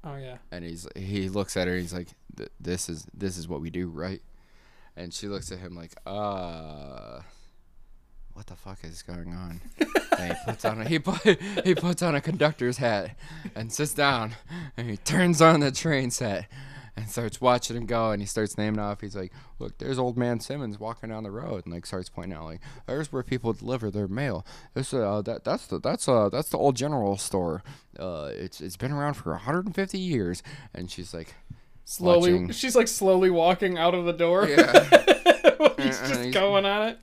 [0.02, 0.38] Oh yeah.
[0.50, 1.76] and he's he looks at her.
[1.76, 2.08] He's like,
[2.60, 4.22] "This is this is what we do, right?"
[4.96, 7.20] And she looks at him like, "Uh,
[8.34, 9.60] what the fuck is going on?"
[10.18, 11.22] and he puts on a, he put
[11.64, 13.16] he puts on a conductor's hat
[13.54, 14.32] and sits down,
[14.76, 16.46] and he turns on the train set.
[16.96, 19.00] And starts watching him go, and he starts naming off.
[19.00, 22.34] He's like, "Look, there's old man Simmons walking down the road," and like starts pointing
[22.34, 24.46] out, like, "There's where people deliver their mail.
[24.74, 27.64] This, uh, that, that's the, that's, uh, that's the old general store.
[27.98, 30.42] Uh, it's, it's been around for 150 years."
[30.72, 31.34] And she's like,
[31.84, 32.50] Slowly, Watching.
[32.52, 34.46] she's like slowly walking out of the door.
[34.48, 34.62] "Yeah."
[35.78, 36.98] He's just he's- going on it.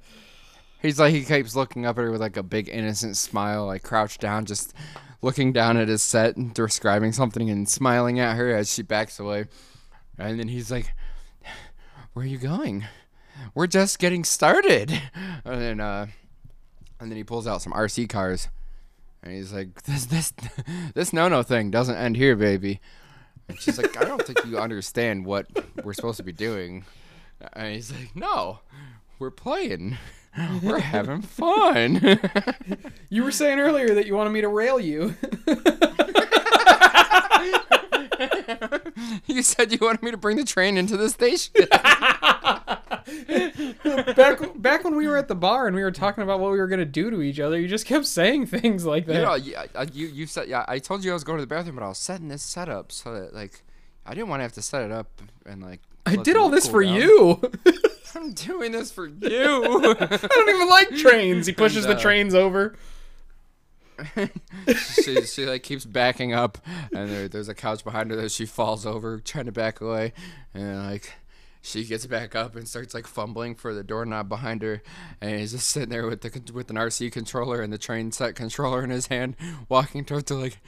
[0.82, 3.84] He's like he keeps looking up at her with like a big innocent smile, like
[3.84, 4.74] crouched down, just
[5.22, 9.20] looking down at his set and describing something and smiling at her as she backs
[9.20, 9.46] away.
[10.18, 10.94] And then he's like,
[12.14, 12.86] "Where are you going?
[13.56, 14.92] We're just getting started."
[15.44, 16.08] And then uh
[17.00, 18.48] and then he pulls out some RC cars.
[19.24, 20.34] And he's like, "This this
[20.94, 22.80] this no-no thing doesn't end here, baby."
[23.48, 25.48] And she's like, "I don't think you understand what
[25.84, 26.86] we're supposed to be doing."
[27.54, 28.60] And he's like, "No.
[29.20, 29.98] We're playing."
[30.64, 32.20] We're having fun.
[33.10, 35.16] You were saying earlier that you wanted me to rail you.
[39.26, 41.54] you said you wanted me to bring the train into the station.
[44.16, 46.58] back back when we were at the bar and we were talking about what we
[46.58, 49.16] were gonna do to each other, you just kept saying things like that.
[49.16, 49.56] you know, you,
[49.94, 50.66] you you said yeah.
[50.68, 52.92] I told you I was going to the bathroom, but I was setting this setup
[52.92, 53.64] so that like
[54.06, 55.08] I didn't want to have to set it up
[55.46, 55.82] and like.
[56.04, 56.96] I did all this cool for down.
[56.96, 57.52] you.
[58.16, 59.64] I'm doing this for you.
[60.00, 61.46] I don't even like trains.
[61.46, 62.76] He pushes And, the uh, trains over.
[64.76, 66.58] She she like keeps backing up,
[66.94, 70.14] and there, there's a couch behind her that she falls over, trying to back away,
[70.54, 71.14] and like
[71.62, 74.82] she gets back up and starts like fumbling for the doorknob behind her,
[75.22, 78.36] and he's just sitting there with the with an RC controller and the train set
[78.36, 79.36] controller in his hand,
[79.70, 80.60] walking towards her like.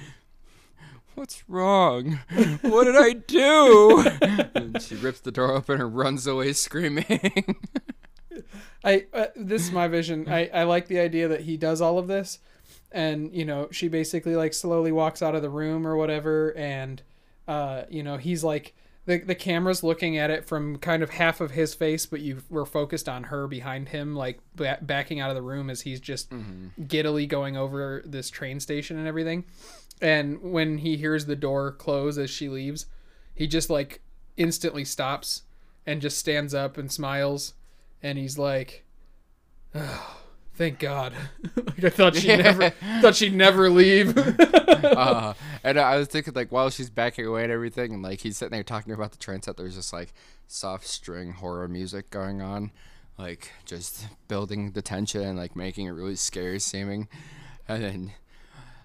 [1.15, 2.21] What's wrong?
[2.63, 4.03] What did I do?
[4.55, 7.05] and she rips the door open and runs away screaming.
[8.83, 10.27] I uh, this is my vision.
[10.27, 12.39] I I like the idea that he does all of this,
[12.93, 17.01] and you know she basically like slowly walks out of the room or whatever, and
[17.47, 18.73] uh you know he's like
[19.05, 22.41] the the camera's looking at it from kind of half of his face, but you
[22.49, 25.99] were focused on her behind him, like ba- backing out of the room as he's
[25.99, 26.31] just
[26.87, 29.43] giddily going over this train station and everything.
[30.01, 32.85] And when he hears the door close as she leaves,
[33.35, 34.01] he just like
[34.37, 35.43] instantly stops
[35.85, 37.53] and just stands up and smiles
[38.01, 38.85] and he's like,
[39.75, 40.17] oh,
[40.55, 41.13] "Thank God!"
[41.55, 42.69] like I thought she never
[43.01, 44.17] thought she'd never leave.
[44.17, 45.33] uh,
[45.63, 48.51] and I was thinking like while she's backing away and everything, and like he's sitting
[48.51, 50.13] there talking about the train set, there's just like
[50.47, 52.71] soft string horror music going on,
[53.17, 57.07] like just building the tension and like making it really scary seeming,
[57.67, 58.11] and then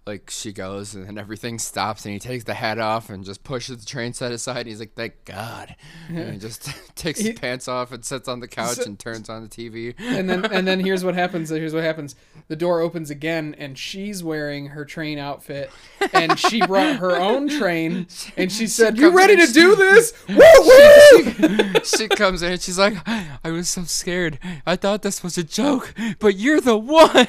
[0.09, 3.45] like she goes and then everything stops and he takes the hat off and just
[3.45, 4.61] pushes the train set aside.
[4.61, 5.77] And he's like, "Thank God!"
[6.09, 8.99] And he just takes He- his pants off and sits on the couch So- and
[8.99, 9.95] turns on the TV.
[9.99, 11.51] and then and then here's what happens.
[11.51, 12.17] Here's what happens.
[12.49, 15.71] The door opens again, and she's wearing her train outfit,
[16.15, 18.07] and she brought her own train,
[18.37, 20.15] and she said, "You comes ready to she- do this?
[20.29, 22.97] Woo woo!" she comes in and she's like,
[23.45, 24.39] "I was so scared.
[24.67, 27.27] I thought this was a joke, but you're the one."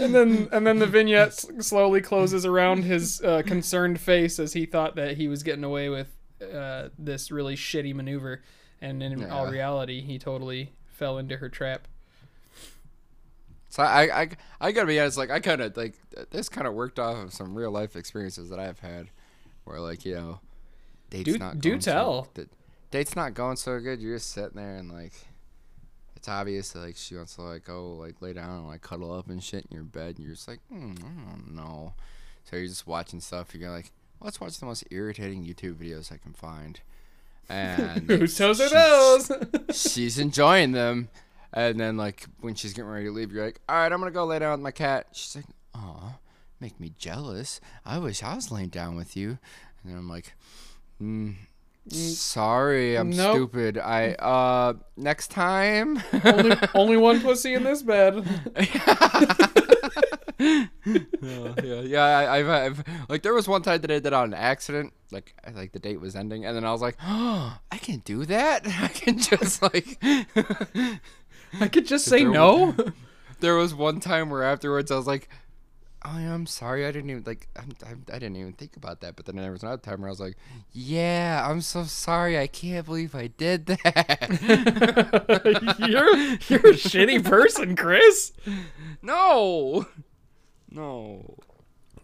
[0.00, 4.66] and then and then the vignette slowly closes around his uh, concerned face as he
[4.66, 6.08] thought that he was getting away with
[6.42, 8.42] uh, this really shitty maneuver,
[8.80, 11.88] and in all reality, he totally fell into her trap.
[13.68, 14.28] So I, I,
[14.60, 15.18] I gotta be honest.
[15.18, 15.94] Like I kind of like
[16.30, 19.08] this kind of worked off of some real life experiences that I've had,
[19.64, 20.40] where like you know,
[21.22, 22.28] dates Do- not do going so- tell.
[22.34, 22.48] the
[22.90, 24.00] date's not going so good.
[24.00, 25.12] You're just sitting there and like,
[26.16, 29.12] it's obvious that like she wants to like go like lay down and like cuddle
[29.12, 30.16] up and shit in your bed.
[30.16, 31.94] And you're just like, mm, I don't know.
[32.44, 33.54] So you're just watching stuff.
[33.54, 33.90] You're like,
[34.20, 36.80] let's watch the most irritating YouTube videos I can find.
[37.48, 39.30] And Whose toes are those?
[39.72, 41.08] she's enjoying them.
[41.52, 44.10] And then like when she's getting ready to leave, you're like, all right, I'm gonna
[44.10, 45.08] go lay down with my cat.
[45.12, 45.44] She's like,
[45.74, 46.18] aw,
[46.58, 47.60] make me jealous.
[47.84, 49.38] I wish I was laying down with you.
[49.82, 50.34] And then I'm like,
[51.02, 51.34] mm,
[51.90, 53.34] sorry, I'm Nope.
[53.34, 53.78] stupid.
[53.78, 56.02] I uh next time.
[56.24, 58.24] only, only one pussy in this bed.
[60.38, 60.66] yeah,
[61.62, 62.02] yeah, yeah.
[62.04, 64.92] I, I've, I've like there was one time that I did on accident.
[65.10, 67.98] Like, I- like the date was ending, and then I was like, "Oh, I can
[68.04, 68.62] do that.
[68.66, 69.98] I can just like."
[71.60, 72.74] I could just say there no.
[73.40, 75.28] there was one time where afterwards I was like,
[76.04, 76.86] "Oh, yeah, I'm sorry.
[76.86, 77.48] I didn't even like.
[77.56, 80.08] I'm, I'm, I didn't even think about that." But then there was another time where
[80.08, 80.36] I was like,
[80.72, 82.38] "Yeah, I'm so sorry.
[82.38, 84.28] I can't believe I did that."
[85.88, 88.32] you're you're a shitty person, Chris.
[89.02, 89.86] no,
[90.70, 91.36] no.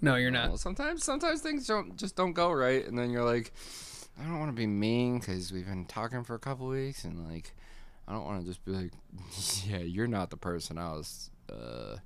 [0.02, 0.60] No, you're Well, not.
[0.60, 3.52] sometimes, sometimes things don't just don't go right, and then you're like,
[4.18, 7.28] I don't want to be mean because we've been talking for a couple weeks, and
[7.30, 7.54] like,
[8.08, 8.92] I don't want to just be like,
[9.66, 11.96] yeah, you're not the person I was uh,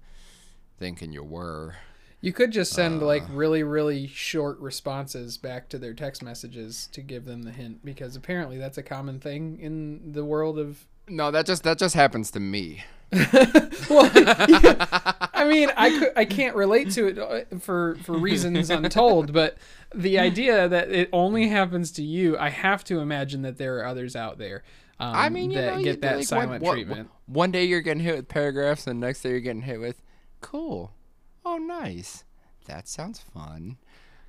[0.79, 1.77] thinking you were.
[2.21, 3.33] You could just send like Uh.
[3.33, 8.17] really really short responses back to their text messages to give them the hint because
[8.17, 12.31] apparently that's a common thing in the world of No, that just that just happens
[12.33, 12.85] to me.
[13.91, 18.71] well, yeah, I mean, I could, I can't relate to it uh, for for reasons
[18.71, 19.57] untold, but
[19.95, 23.87] the idea that it only happens to you, I have to imagine that there are
[23.87, 24.65] others out there.
[24.99, 27.11] Um, I mean, you that know, get that like, silent one, one- treatment.
[27.27, 30.03] One day you're getting hit with paragraphs, and the next day you're getting hit with,
[30.45, 30.93] cool,
[31.45, 32.25] oh nice,
[32.67, 33.79] that sounds fun.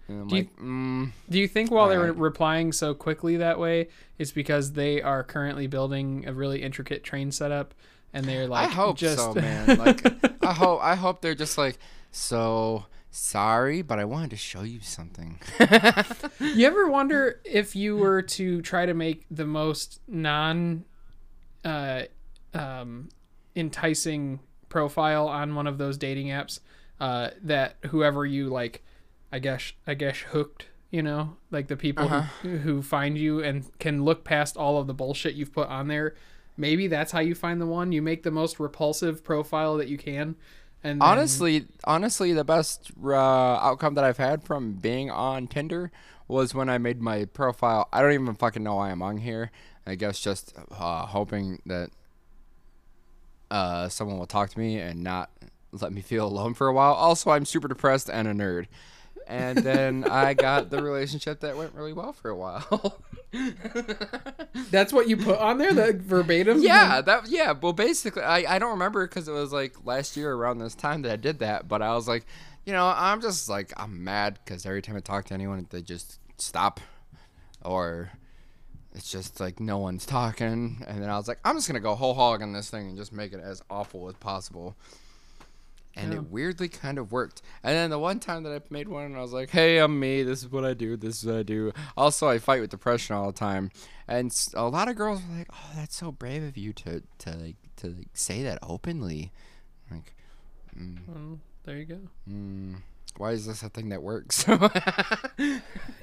[0.07, 3.89] And I'm Do you- mm, Do you think while they're replying so quickly that way,
[4.17, 7.73] it's because they are currently building a really intricate train setup,
[8.13, 9.17] and they're like, I hope just...
[9.17, 9.77] so, man.
[9.77, 10.05] Like,
[10.43, 11.77] I hope I hope they're just like,
[12.11, 15.39] so sorry, but I wanted to show you something.
[16.39, 20.85] You ever wonder if you were to try to make the most non
[21.63, 22.03] uh,
[22.53, 23.09] um,
[23.55, 24.39] enticing
[24.69, 26.59] profile on one of those dating apps
[26.99, 28.83] uh, that whoever you like,
[29.31, 32.07] I guess, I guess hooked, you know, like the people
[32.41, 35.87] who, who find you and can look past all of the bullshit you've put on
[35.87, 36.15] there.
[36.57, 37.91] Maybe that's how you find the one.
[37.91, 40.35] You make the most repulsive profile that you can.
[40.83, 45.91] And then- honestly, honestly, the best uh, outcome that I've had from being on Tinder
[46.27, 47.89] was when I made my profile.
[47.91, 49.51] I don't even fucking know why I'm on here.
[49.85, 51.89] I guess just uh, hoping that
[53.51, 55.29] uh, someone will talk to me and not
[55.71, 56.93] let me feel alone for a while.
[56.93, 58.67] Also, I'm super depressed and a nerd.
[59.27, 63.01] And then I got the relationship that went really well for a while.
[64.71, 66.61] that's what you put on there, the verbatim.
[66.61, 67.53] Yeah, that yeah.
[67.53, 71.01] Well, basically, I I don't remember because it was like last year around this time
[71.03, 71.67] that I did that.
[71.67, 72.25] But I was like,
[72.65, 75.81] you know, I'm just like I'm mad because every time I talk to anyone, they
[75.81, 76.79] just stop,
[77.63, 78.11] or
[78.95, 80.83] it's just like no one's talking.
[80.87, 82.97] And then I was like, I'm just gonna go whole hog on this thing and
[82.97, 84.75] just make it as awful as possible.
[85.97, 86.17] And Yeah.
[86.19, 87.41] it weirdly kind of worked.
[87.63, 89.97] And then the one time that I made one, and I was like, "Hey, I'm
[89.97, 90.23] me.
[90.23, 90.97] This is what I do.
[90.97, 93.71] This is what I do." Also, I fight with depression all the time,
[94.07, 97.31] and a lot of girls were like, "Oh, that's so brave of you to to
[97.37, 99.31] like to like, say that openly."
[99.89, 100.13] Like,
[101.07, 101.99] Well, there you go.
[102.29, 102.81] mm,
[103.17, 104.45] why is this a thing that works?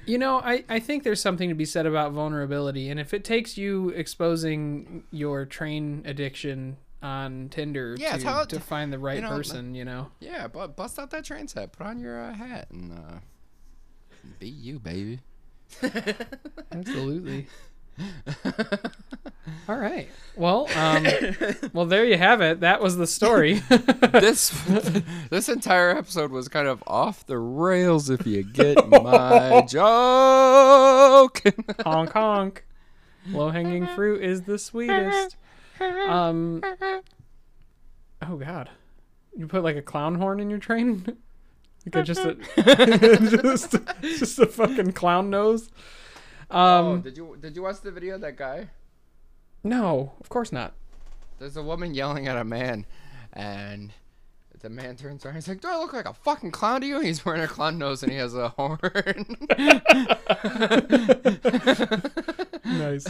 [0.04, 2.90] You know, I, I think there's something to be said about vulnerability.
[2.90, 8.60] And if it takes you exposing your train addiction on Tinder Yeah, to, tell- to
[8.60, 11.86] find the right know, person, you know, yeah, but bust out that train set, put
[11.86, 13.18] on your uh, hat, and uh,
[14.40, 15.20] be you, baby.
[16.72, 17.46] absolutely.
[19.68, 20.08] All right.
[20.36, 21.06] Well, um,
[21.72, 22.60] well, there you have it.
[22.60, 23.54] That was the story.
[24.12, 24.50] this
[25.30, 31.42] this entire episode was kind of off the rails if you get my joke.
[31.84, 32.64] honk honk.
[33.28, 35.36] Low hanging fruit is the sweetest.
[35.80, 36.62] Um.
[38.26, 38.70] Oh God,
[39.36, 41.04] you put like a clown horn in your train?
[41.84, 42.34] Like a, just a
[43.40, 45.68] just just a fucking clown nose.
[46.52, 47.00] Oh, Um.
[47.00, 48.68] did you did you watch the video of that guy?
[49.64, 50.74] No, of course not.
[51.38, 52.84] There's a woman yelling at a man,
[53.32, 53.92] and
[54.60, 55.34] the man turns around.
[55.36, 57.48] And he's like, "Do I look like a fucking clown to you?" He's wearing a
[57.48, 58.78] clown nose and he has a horn.
[62.64, 63.06] Nice.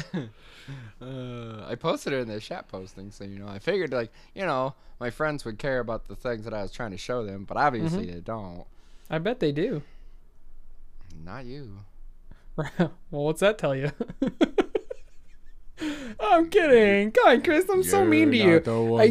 [1.01, 3.49] Uh, I posted it in the chat posting, so you know.
[3.49, 6.72] I figured like you know my friends would care about the things that I was
[6.72, 8.64] trying to show them, but obviously they don't.
[9.11, 9.82] I bet they do.
[11.24, 11.78] Not you.
[12.78, 13.90] well, what's that tell you?
[16.20, 17.11] I'm kidding.
[17.11, 18.61] God, Chris, I'm so mean to you.
[19.00, 19.09] I,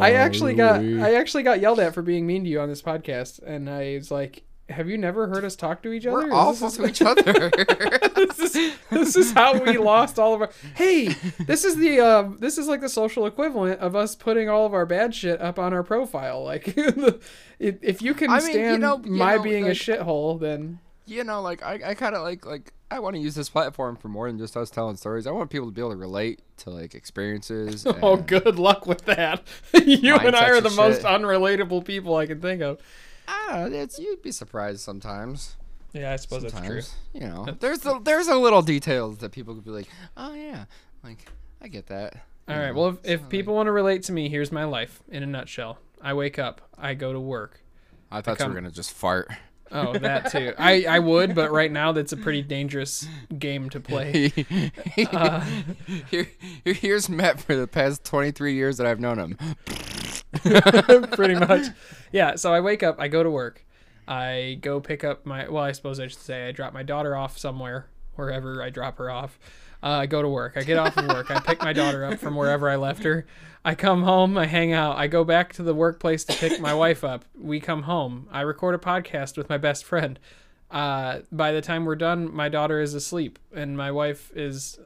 [0.00, 2.82] I actually got I actually got yelled at for being mean to you on this
[2.82, 6.14] podcast, and I was like, "Have you never heard us talk to each other?
[6.16, 7.50] We're Is awful this, to each other.
[8.14, 10.50] this is this is how we lost all of our.
[10.74, 14.66] Hey, this is the uh, this is like the social equivalent of us putting all
[14.66, 16.44] of our bad shit up on our profile.
[16.44, 16.74] Like,
[17.58, 20.80] if, you can I mean, you stand know- you my know, being a shithole, then
[21.06, 23.96] you know, like I, I kind of like like I want to use this platform
[23.96, 25.26] for more than just us telling stories.
[25.26, 27.86] I want people to be able to relate to like experiences.
[28.02, 29.42] oh, good luck with that.
[29.84, 32.80] you and I are the and most unrelatable people I can think of.
[33.28, 33.74] I don't.
[33.74, 35.56] It's you'd be surprised sometimes.
[35.92, 37.20] Yeah, I suppose Sometimes, that's true.
[37.20, 40.64] you know, there's a, there's a little details that people could be like, oh yeah,
[41.04, 41.30] like
[41.60, 42.14] I get that.
[42.48, 42.74] All you right.
[42.74, 42.80] know?
[42.80, 45.26] Well, if, if like- people want to relate to me, here's my life in a
[45.26, 45.78] nutshell.
[46.00, 46.62] I wake up.
[46.78, 47.60] I go to work.
[48.10, 49.30] I thought come- you were gonna just fart.
[49.72, 50.52] Oh, that too.
[50.58, 53.06] I, I would, but right now that's a pretty dangerous
[53.38, 54.32] game to play.
[55.12, 55.40] Uh,
[56.10, 56.28] Here,
[56.64, 59.36] here, here's Matt for the past 23 years that I've known him.
[61.12, 61.66] pretty much.
[62.12, 62.36] Yeah.
[62.36, 62.96] So I wake up.
[62.98, 63.64] I go to work.
[64.06, 65.48] I go pick up my.
[65.48, 68.98] Well, I suppose I should say I drop my daughter off somewhere, wherever I drop
[68.98, 69.38] her off.
[69.82, 70.52] Uh, I go to work.
[70.56, 71.30] I get off of work.
[71.30, 73.26] I pick my daughter up from wherever I left her.
[73.64, 74.36] I come home.
[74.38, 74.96] I hang out.
[74.96, 77.24] I go back to the workplace to pick my wife up.
[77.38, 78.28] We come home.
[78.30, 80.18] I record a podcast with my best friend.
[80.70, 84.78] Uh, by the time we're done, my daughter is asleep and my wife is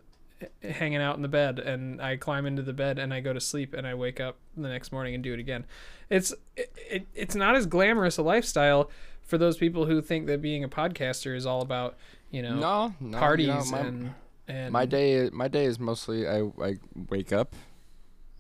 [0.62, 1.58] hanging out in the bed.
[1.58, 4.36] And I climb into the bed and I go to sleep and I wake up
[4.56, 5.64] the next morning and do it again.
[6.10, 8.90] It's it, it, it's not as glamorous a lifestyle
[9.22, 11.96] for those people who think that being a podcaster is all about
[12.30, 14.14] you know No, no, parties you know, my, and
[14.48, 16.76] and my day, my day is mostly I, I
[17.08, 17.54] wake up,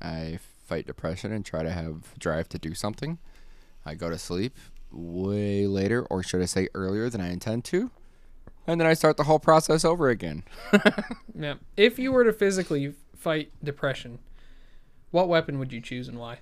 [0.00, 3.18] I fight depression and try to have drive to do something.
[3.84, 4.56] I go to sleep
[4.90, 7.90] way later, or should I say earlier than I intend to,
[8.66, 10.42] and then I start the whole process over again.
[11.38, 11.56] Yeah.
[11.76, 14.20] If you were to physically fight depression,
[15.10, 16.38] what weapon would you choose and why?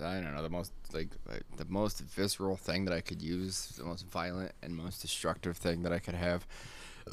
[0.00, 1.08] I don't know the most like,
[1.56, 5.82] the most visceral thing that I could use, the most violent and most destructive thing
[5.82, 6.46] that I could have.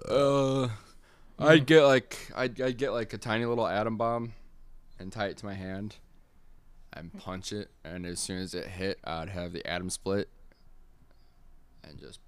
[0.08, 0.70] Uh,
[1.40, 4.34] I'd get like I'd, I'd get like a tiny little atom bomb,
[5.00, 5.98] and tie it to my hand,
[6.94, 10.30] and punch it, and as soon as it hit, I'd have the atom split,
[11.84, 12.20] and just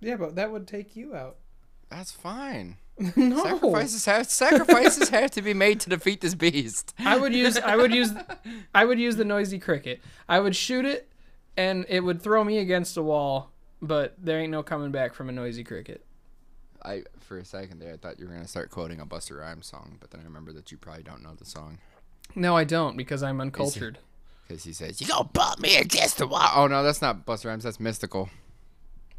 [0.00, 1.36] Yeah, but that would take you out.
[1.90, 2.76] that's fine.
[3.16, 3.42] no.
[3.42, 6.94] Sacrifices have sacrifices have to be made to defeat this beast.
[6.98, 8.12] I would use I would use
[8.74, 10.00] I would use the noisy cricket.
[10.28, 11.10] I would shoot it
[11.56, 15.28] and it would throw me against a wall, but there ain't no coming back from
[15.28, 16.04] a noisy cricket.
[16.82, 19.66] I for a second there I thought you were gonna start quoting a Busta Rhymes
[19.66, 21.78] song, but then I remember that you probably don't know the song.
[22.34, 23.98] No, I don't because I'm uncultured.
[24.46, 26.48] Because he says, You gonna bump me against the wall.
[26.54, 27.64] Oh, no, that's not Busta Rhymes.
[27.64, 28.28] That's Mystikal.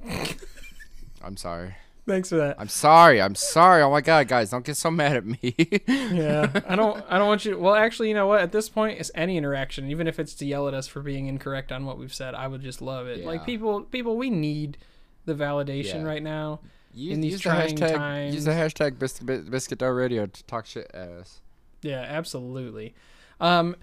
[1.24, 1.76] I'm sorry.
[2.08, 2.56] Thanks for that.
[2.60, 3.22] I'm sorry.
[3.22, 3.82] I'm sorry.
[3.84, 4.50] Oh, my God, guys.
[4.50, 5.38] Don't get so mad at me.
[5.88, 9.00] yeah i don't i don't want you well actually you know what at this point
[9.00, 11.98] it's any interaction even if it's to yell at us for being incorrect on what
[11.98, 14.78] we've said i would just love it like people people we need
[15.26, 16.04] the validation Yeah.
[16.04, 16.60] right now
[16.94, 18.34] use, In these use the trying times.
[18.36, 21.40] Use the hashtag Biscuit, Bis- Biscuit Radio to talk shit at us.
[21.82, 22.94] yeah absolutely
[23.40, 23.76] um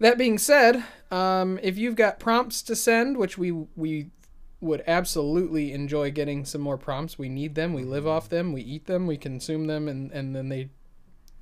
[0.00, 4.10] that being said um if you've got prompts to send which we we
[4.60, 7.18] would absolutely enjoy getting some more prompts.
[7.18, 10.34] We need them we live off them we eat them we consume them and and
[10.34, 10.70] then they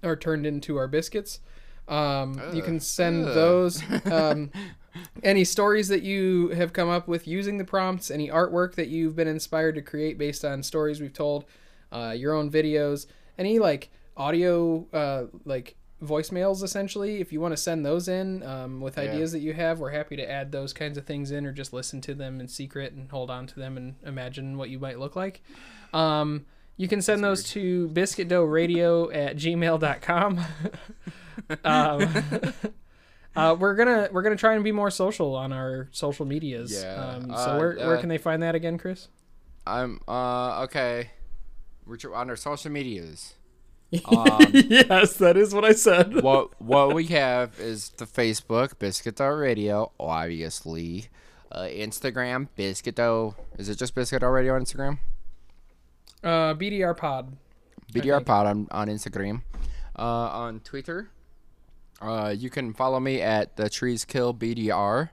[0.02, 1.40] are turned into our biscuits.
[1.88, 3.34] Um you can send Ugh.
[3.34, 4.50] those um
[5.22, 9.16] any stories that you have come up with using the prompts any artwork that you've
[9.16, 11.44] been inspired to create based on stories we've told
[11.92, 13.06] uh, your own videos
[13.38, 17.20] any like audio uh, like voicemails essentially.
[17.20, 19.04] If you want to send those in um, with Yeah.
[19.04, 21.72] ideas that you have, we're happy to add those kinds of things in or just
[21.72, 24.98] listen to them in secret and hold on to them and imagine what you might
[24.98, 25.42] look like.
[25.92, 30.40] Um, you can send those to biscuitdoughradio at gmail.com.
[31.64, 32.14] um,
[33.36, 36.72] uh, we're gonna we're gonna try and be more social on our social medias.
[36.82, 39.08] Yeah, Um, so uh, where, where uh, can they find that again, Chris?
[39.66, 41.10] I'm uh okay.
[41.86, 43.34] We're on our social medias.
[44.04, 46.22] Um, yes, that is what I said.
[46.22, 51.08] what what we have is the Facebook Biscuit Dough Radio, obviously.
[51.50, 53.36] Uh, Instagram Biscuit Dough.
[53.58, 54.98] Is it just Biscuit Dough Radio on Instagram?
[56.22, 57.36] Uh, BDR Pod.
[57.92, 58.24] BDR.
[58.24, 59.42] Pod on, on Instagram.
[59.96, 61.10] Uh, on Twitter,
[62.00, 65.10] uh, you can follow me at the Trees Kill BDR.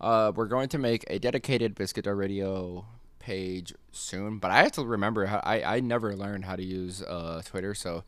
[0.00, 2.86] Uh, we're going to make a dedicated Biscuit Dough Radio
[3.20, 7.02] page soon, but I have to remember how I, I never learned how to use
[7.02, 8.04] uh, Twitter, so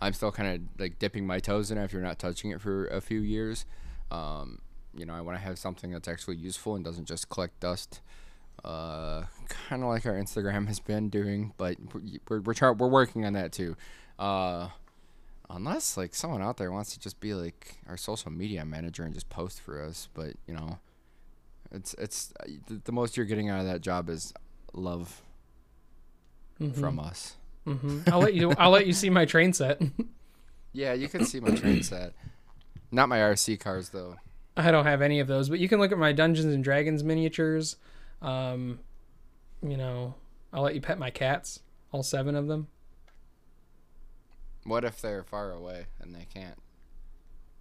[0.00, 2.86] I'm still kind of like dipping my toes in if you're not touching it for
[2.86, 3.66] a few years.
[4.10, 4.60] Um,
[4.94, 8.00] you know, I want to have something that's actually useful and doesn't just collect dust
[8.62, 9.24] uh,
[9.68, 11.76] kind of like our Instagram has been doing, but
[12.28, 13.76] we're we're we're, working on that too.
[14.18, 14.68] Uh,
[15.50, 19.14] unless like someone out there wants to just be like our social media manager and
[19.14, 20.78] just post for us, but you know,
[21.72, 24.32] it's it's uh, the most you're getting out of that job is
[24.74, 25.22] love
[26.74, 27.36] from us.
[27.64, 28.52] hmm I'll let you.
[28.52, 29.80] I'll let you see my train set.
[30.76, 32.14] Yeah, you can see my train set.
[32.90, 34.16] Not my RC cars though.
[34.56, 37.04] I don't have any of those, but you can look at my Dungeons and Dragons
[37.04, 37.76] miniatures.
[38.20, 38.80] Um,
[39.62, 40.14] you know,
[40.52, 41.60] I'll let you pet my cats,
[41.92, 42.66] all seven of them.
[44.64, 46.58] What if they're far away and they can't?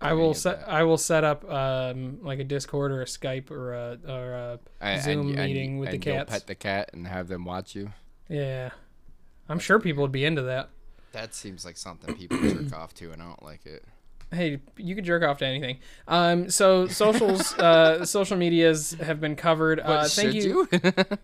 [0.04, 0.60] I will set.
[0.62, 0.70] that.
[0.70, 4.60] I will set up um, like a Discord or a Skype or a or a
[4.82, 6.32] And- Zoom and- and- meeting with and the you'll cats.
[6.32, 7.92] pet the cat and have them watch you.
[8.30, 8.72] Yeah,
[9.50, 10.70] I'm sure people would be into that.
[11.12, 13.86] That seems like something people jerk off to, and I don't like it.
[14.34, 15.80] Hey, you could jerk off to anything.
[16.08, 19.80] Um, so socials, uh, social medias have been covered.
[19.80, 20.68] Uh, thank you.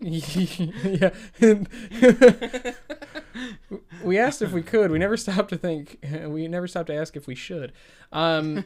[0.00, 1.10] yeah.
[4.02, 4.90] we asked if we could.
[4.90, 5.98] We never stopped to think.
[6.26, 7.72] We never stopped to ask if we should.
[8.12, 8.64] Um,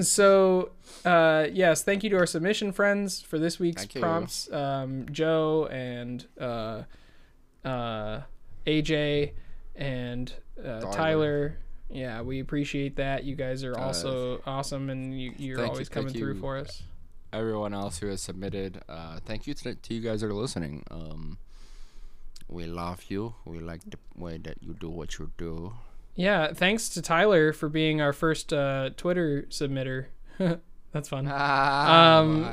[0.00, 0.70] so,
[1.04, 4.50] uh, yes, thank you to our submission friends for this week's Thank prompts.
[4.52, 6.82] Um, Joe and uh,
[7.64, 8.20] uh,
[8.66, 9.32] AJ
[9.74, 10.32] and
[10.64, 11.58] uh, Tyler.
[11.90, 13.24] Yeah, we appreciate that.
[13.24, 16.40] You guys are Uh, also awesome, and you, you- always thank coming through you.
[16.40, 16.82] for us.
[17.32, 20.84] Everyone else who has submitted, uh, thank you to, to you guys that are listening.
[20.90, 21.38] Um,
[22.48, 23.34] we love you.
[23.44, 25.74] We like the way that you do what you do.
[26.16, 30.06] Yeah, thanks to Tyler for being our first uh, Twitter submitter.
[30.92, 31.26] That's fun.
[31.30, 32.50] Um,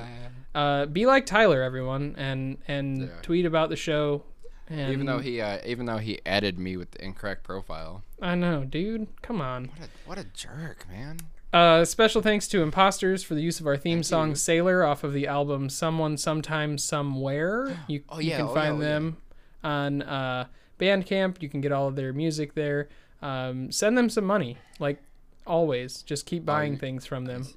[0.56, 3.08] Uh, be like Tyler, everyone, and and Yeah.
[3.22, 4.24] tweet about the show.
[4.70, 8.04] And even though he, uh, even though he added me with the incorrect profile.
[8.22, 9.66] I know, dude, come on.
[9.76, 11.18] What a what a jerk, man.
[11.54, 14.36] Uh, special thanks to Imposters for the use of our theme Thank song you.
[14.36, 18.66] "Sailor" off of the album "Someone, Sometime, Somewhere." You, Oh, you yeah, can oh, find
[18.66, 18.94] yeah, oh, yeah.
[18.94, 19.18] them
[19.64, 20.46] on uh,
[20.80, 21.42] Bandcamp.
[21.42, 22.90] You can get all of their music there.
[23.22, 25.02] Um, send them some money, like
[25.46, 26.04] always.
[26.04, 27.44] Just keep buying you- things from I them.
[27.46, 27.54] see.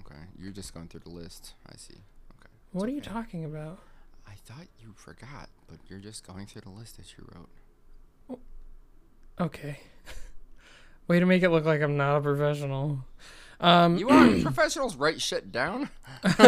[0.00, 1.52] Okay, you're just going through the list.
[1.70, 1.94] I see.
[2.40, 2.48] Okay.
[2.72, 3.78] What are you talking about?
[4.44, 8.40] Thought you forgot, but you're just going through the list that you wrote.
[9.40, 9.80] Okay.
[11.08, 12.98] Way to make it look like I'm not a professional.
[13.60, 14.96] Um, You are professionals.
[14.96, 15.88] Write shit down.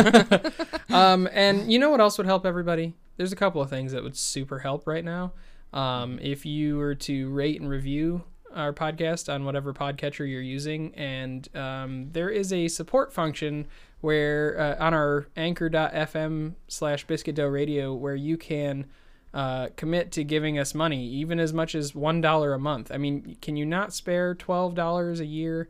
[0.90, 2.94] um, and you know what else would help everybody?
[3.16, 5.32] There's a couple of things that would super help right now.
[5.72, 8.24] Um, if you were to rate and review
[8.54, 13.66] our podcast on whatever podcatcher you're using, and um, there is a support function
[14.00, 18.86] where uh, on our anchor.fm slash biscuit dough radio where you can
[19.34, 22.90] uh, commit to giving us money, even as much as one dollar a month.
[22.90, 25.68] I mean, can you not spare twelve dollars a year?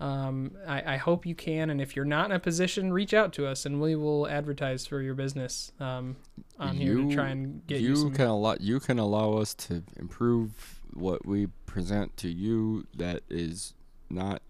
[0.00, 3.32] Um, I, I hope you can, and if you're not in a position, reach out
[3.32, 6.14] to us, and we will advertise for your business um,
[6.60, 8.12] on here to try and get you, you some.
[8.12, 13.74] can allow you can allow us to improve what we present to you that is
[14.08, 14.40] not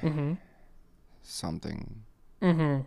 [0.00, 0.34] hmm
[1.22, 2.02] something
[2.42, 2.80] hmm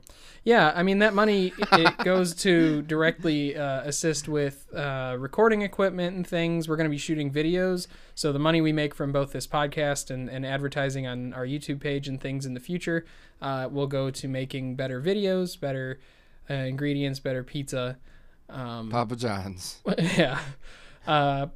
[0.43, 6.15] Yeah, I mean that money it goes to directly uh, assist with uh, recording equipment
[6.15, 6.67] and things.
[6.67, 10.11] We're going to be shooting videos, so the money we make from both this podcast
[10.11, 13.05] and, and advertising on our YouTube page and things in the future
[13.41, 15.99] uh, will go to making better videos, better
[16.49, 17.97] uh, ingredients, better pizza.
[18.49, 19.79] Um, Papa John's.
[19.97, 20.39] yeah.
[21.07, 21.47] Uh,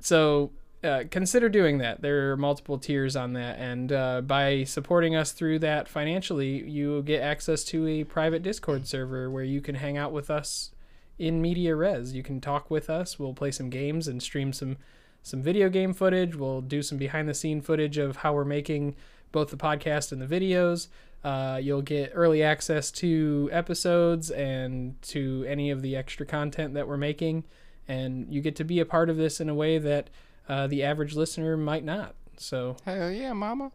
[0.00, 0.52] so
[0.84, 2.02] uh, consider doing that.
[2.02, 7.02] There are multiple tiers on that, and uh, by supporting us through that financially, you
[7.02, 10.72] get access to a private Discord server where you can hang out with us
[11.18, 12.14] in media res.
[12.14, 13.18] You can talk with us.
[13.18, 14.76] We'll play some games and stream some
[15.22, 16.34] some video game footage.
[16.34, 18.96] We'll do some behind the scene footage of how we're making
[19.30, 20.88] both the podcast and the videos.
[21.22, 26.88] Uh, you'll get early access to episodes and to any of the extra content that
[26.88, 27.44] we're making.
[27.86, 30.10] And you get to be a part of this in a way that
[30.48, 32.14] uh, the average listener might not.
[32.36, 33.70] So, Hell yeah, mama.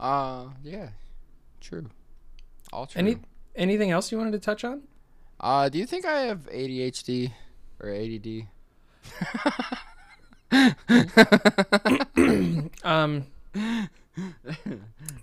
[0.00, 0.90] Uh, yeah,
[1.60, 1.86] true.
[2.72, 2.98] All true.
[2.98, 3.16] any
[3.56, 4.82] anything else you wanted to touch on?
[5.40, 7.32] uh, do you think I have ADHD
[7.80, 8.46] or ADD?
[12.84, 13.26] Um,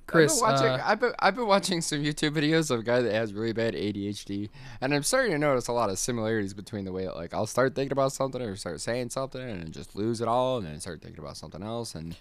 [0.08, 2.84] Chris, I've been, watching, uh, I've, been, I've been watching some YouTube videos of a
[2.84, 4.50] guy that has really bad ADHD,
[4.82, 7.76] and I'm starting to notice a lot of similarities between the way like I'll start
[7.76, 11.02] thinking about something or start saying something and just lose it all, and then start
[11.02, 11.96] thinking about something else.
[11.96, 12.16] And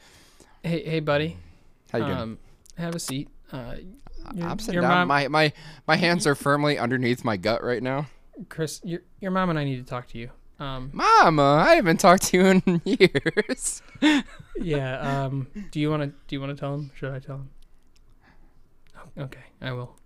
[0.62, 1.37] hey, hey, buddy,
[1.93, 2.18] how you doing?
[2.18, 2.39] um,
[2.79, 3.29] have a seat.
[3.53, 3.77] Uh,
[4.35, 4.91] your, I'm sitting down.
[4.91, 5.53] mom, My my
[5.87, 8.07] my hands are firmly underneath my gut right now.
[8.49, 10.31] Chris, your your mom and I need to talk to you.
[10.61, 13.82] Um, Mama, I haven't talked to you in years.
[14.57, 15.24] yeah.
[15.24, 16.90] Um, do you want to do you want to tell him?
[16.94, 17.50] Should I tell him?
[18.96, 19.96] Oh, Okay, I will.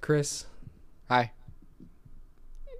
[0.00, 0.46] Chris,
[1.08, 1.32] Hi.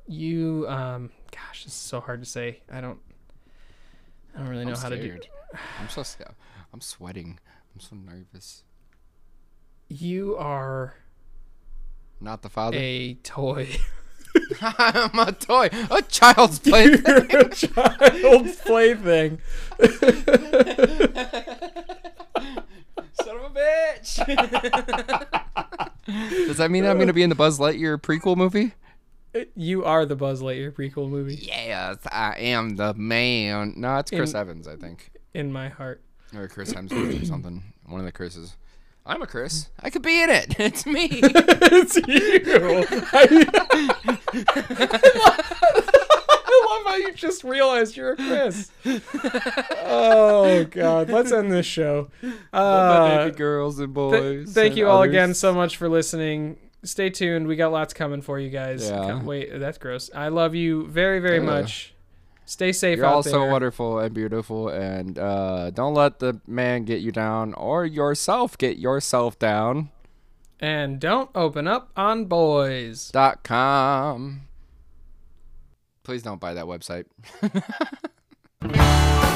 [0.07, 2.61] you um, gosh, this is so hard to say.
[2.71, 2.99] I don't,
[4.35, 5.03] I don't really know I'm how to do.
[5.09, 5.29] scared.
[5.81, 6.35] I'm so scared.
[6.73, 7.39] I'm sweating.
[7.75, 8.63] I'm so nervous.
[9.89, 10.95] You are
[12.21, 12.77] Not the father.
[12.79, 13.69] a toy.
[14.61, 15.69] I'm a toy.
[15.91, 17.05] A child's plaything.
[17.31, 19.39] You're a child's plaything.
[23.23, 24.17] Son of a bitch.
[26.47, 28.73] Does that mean I'm going to be in the Buzz Lightyear prequel movie?
[29.55, 33.75] You are the Buzz Lightyear prequel movie Yes, I am the man.
[33.77, 35.11] No, it's Chris In- Evans, I think.
[35.35, 36.03] in my heart.
[36.35, 37.63] Or Chris Hemsworth or something.
[37.87, 38.57] One of the Chris's.
[39.07, 39.69] I'm a Chris.
[39.83, 40.57] I could be in it.
[40.61, 41.09] It's me.
[41.23, 42.85] it's you.
[43.13, 44.47] I,
[45.29, 48.71] I love how you just realized you're a Chris.
[49.85, 52.09] Oh God, let's end this show.
[52.53, 54.53] Uh, baby girls and th- boys.
[54.53, 55.11] thank and you all others.
[55.11, 56.57] again so much for listening.
[56.83, 57.47] Stay tuned.
[57.49, 58.89] We got lots coming for you guys.
[58.89, 59.23] Yeah.
[59.23, 60.11] Wait, that's gross.
[60.15, 61.43] I love you very, very Yeah.
[61.45, 61.95] much.
[62.49, 63.33] Stay safe You're out all there.
[63.33, 68.57] so wonderful and beautiful, and uh, don't let the man get you down or yourself
[68.57, 69.91] get yourself down.
[70.61, 73.11] And don't open up on boys.
[73.11, 74.43] Dot com.
[76.05, 77.07] Please don't buy that website.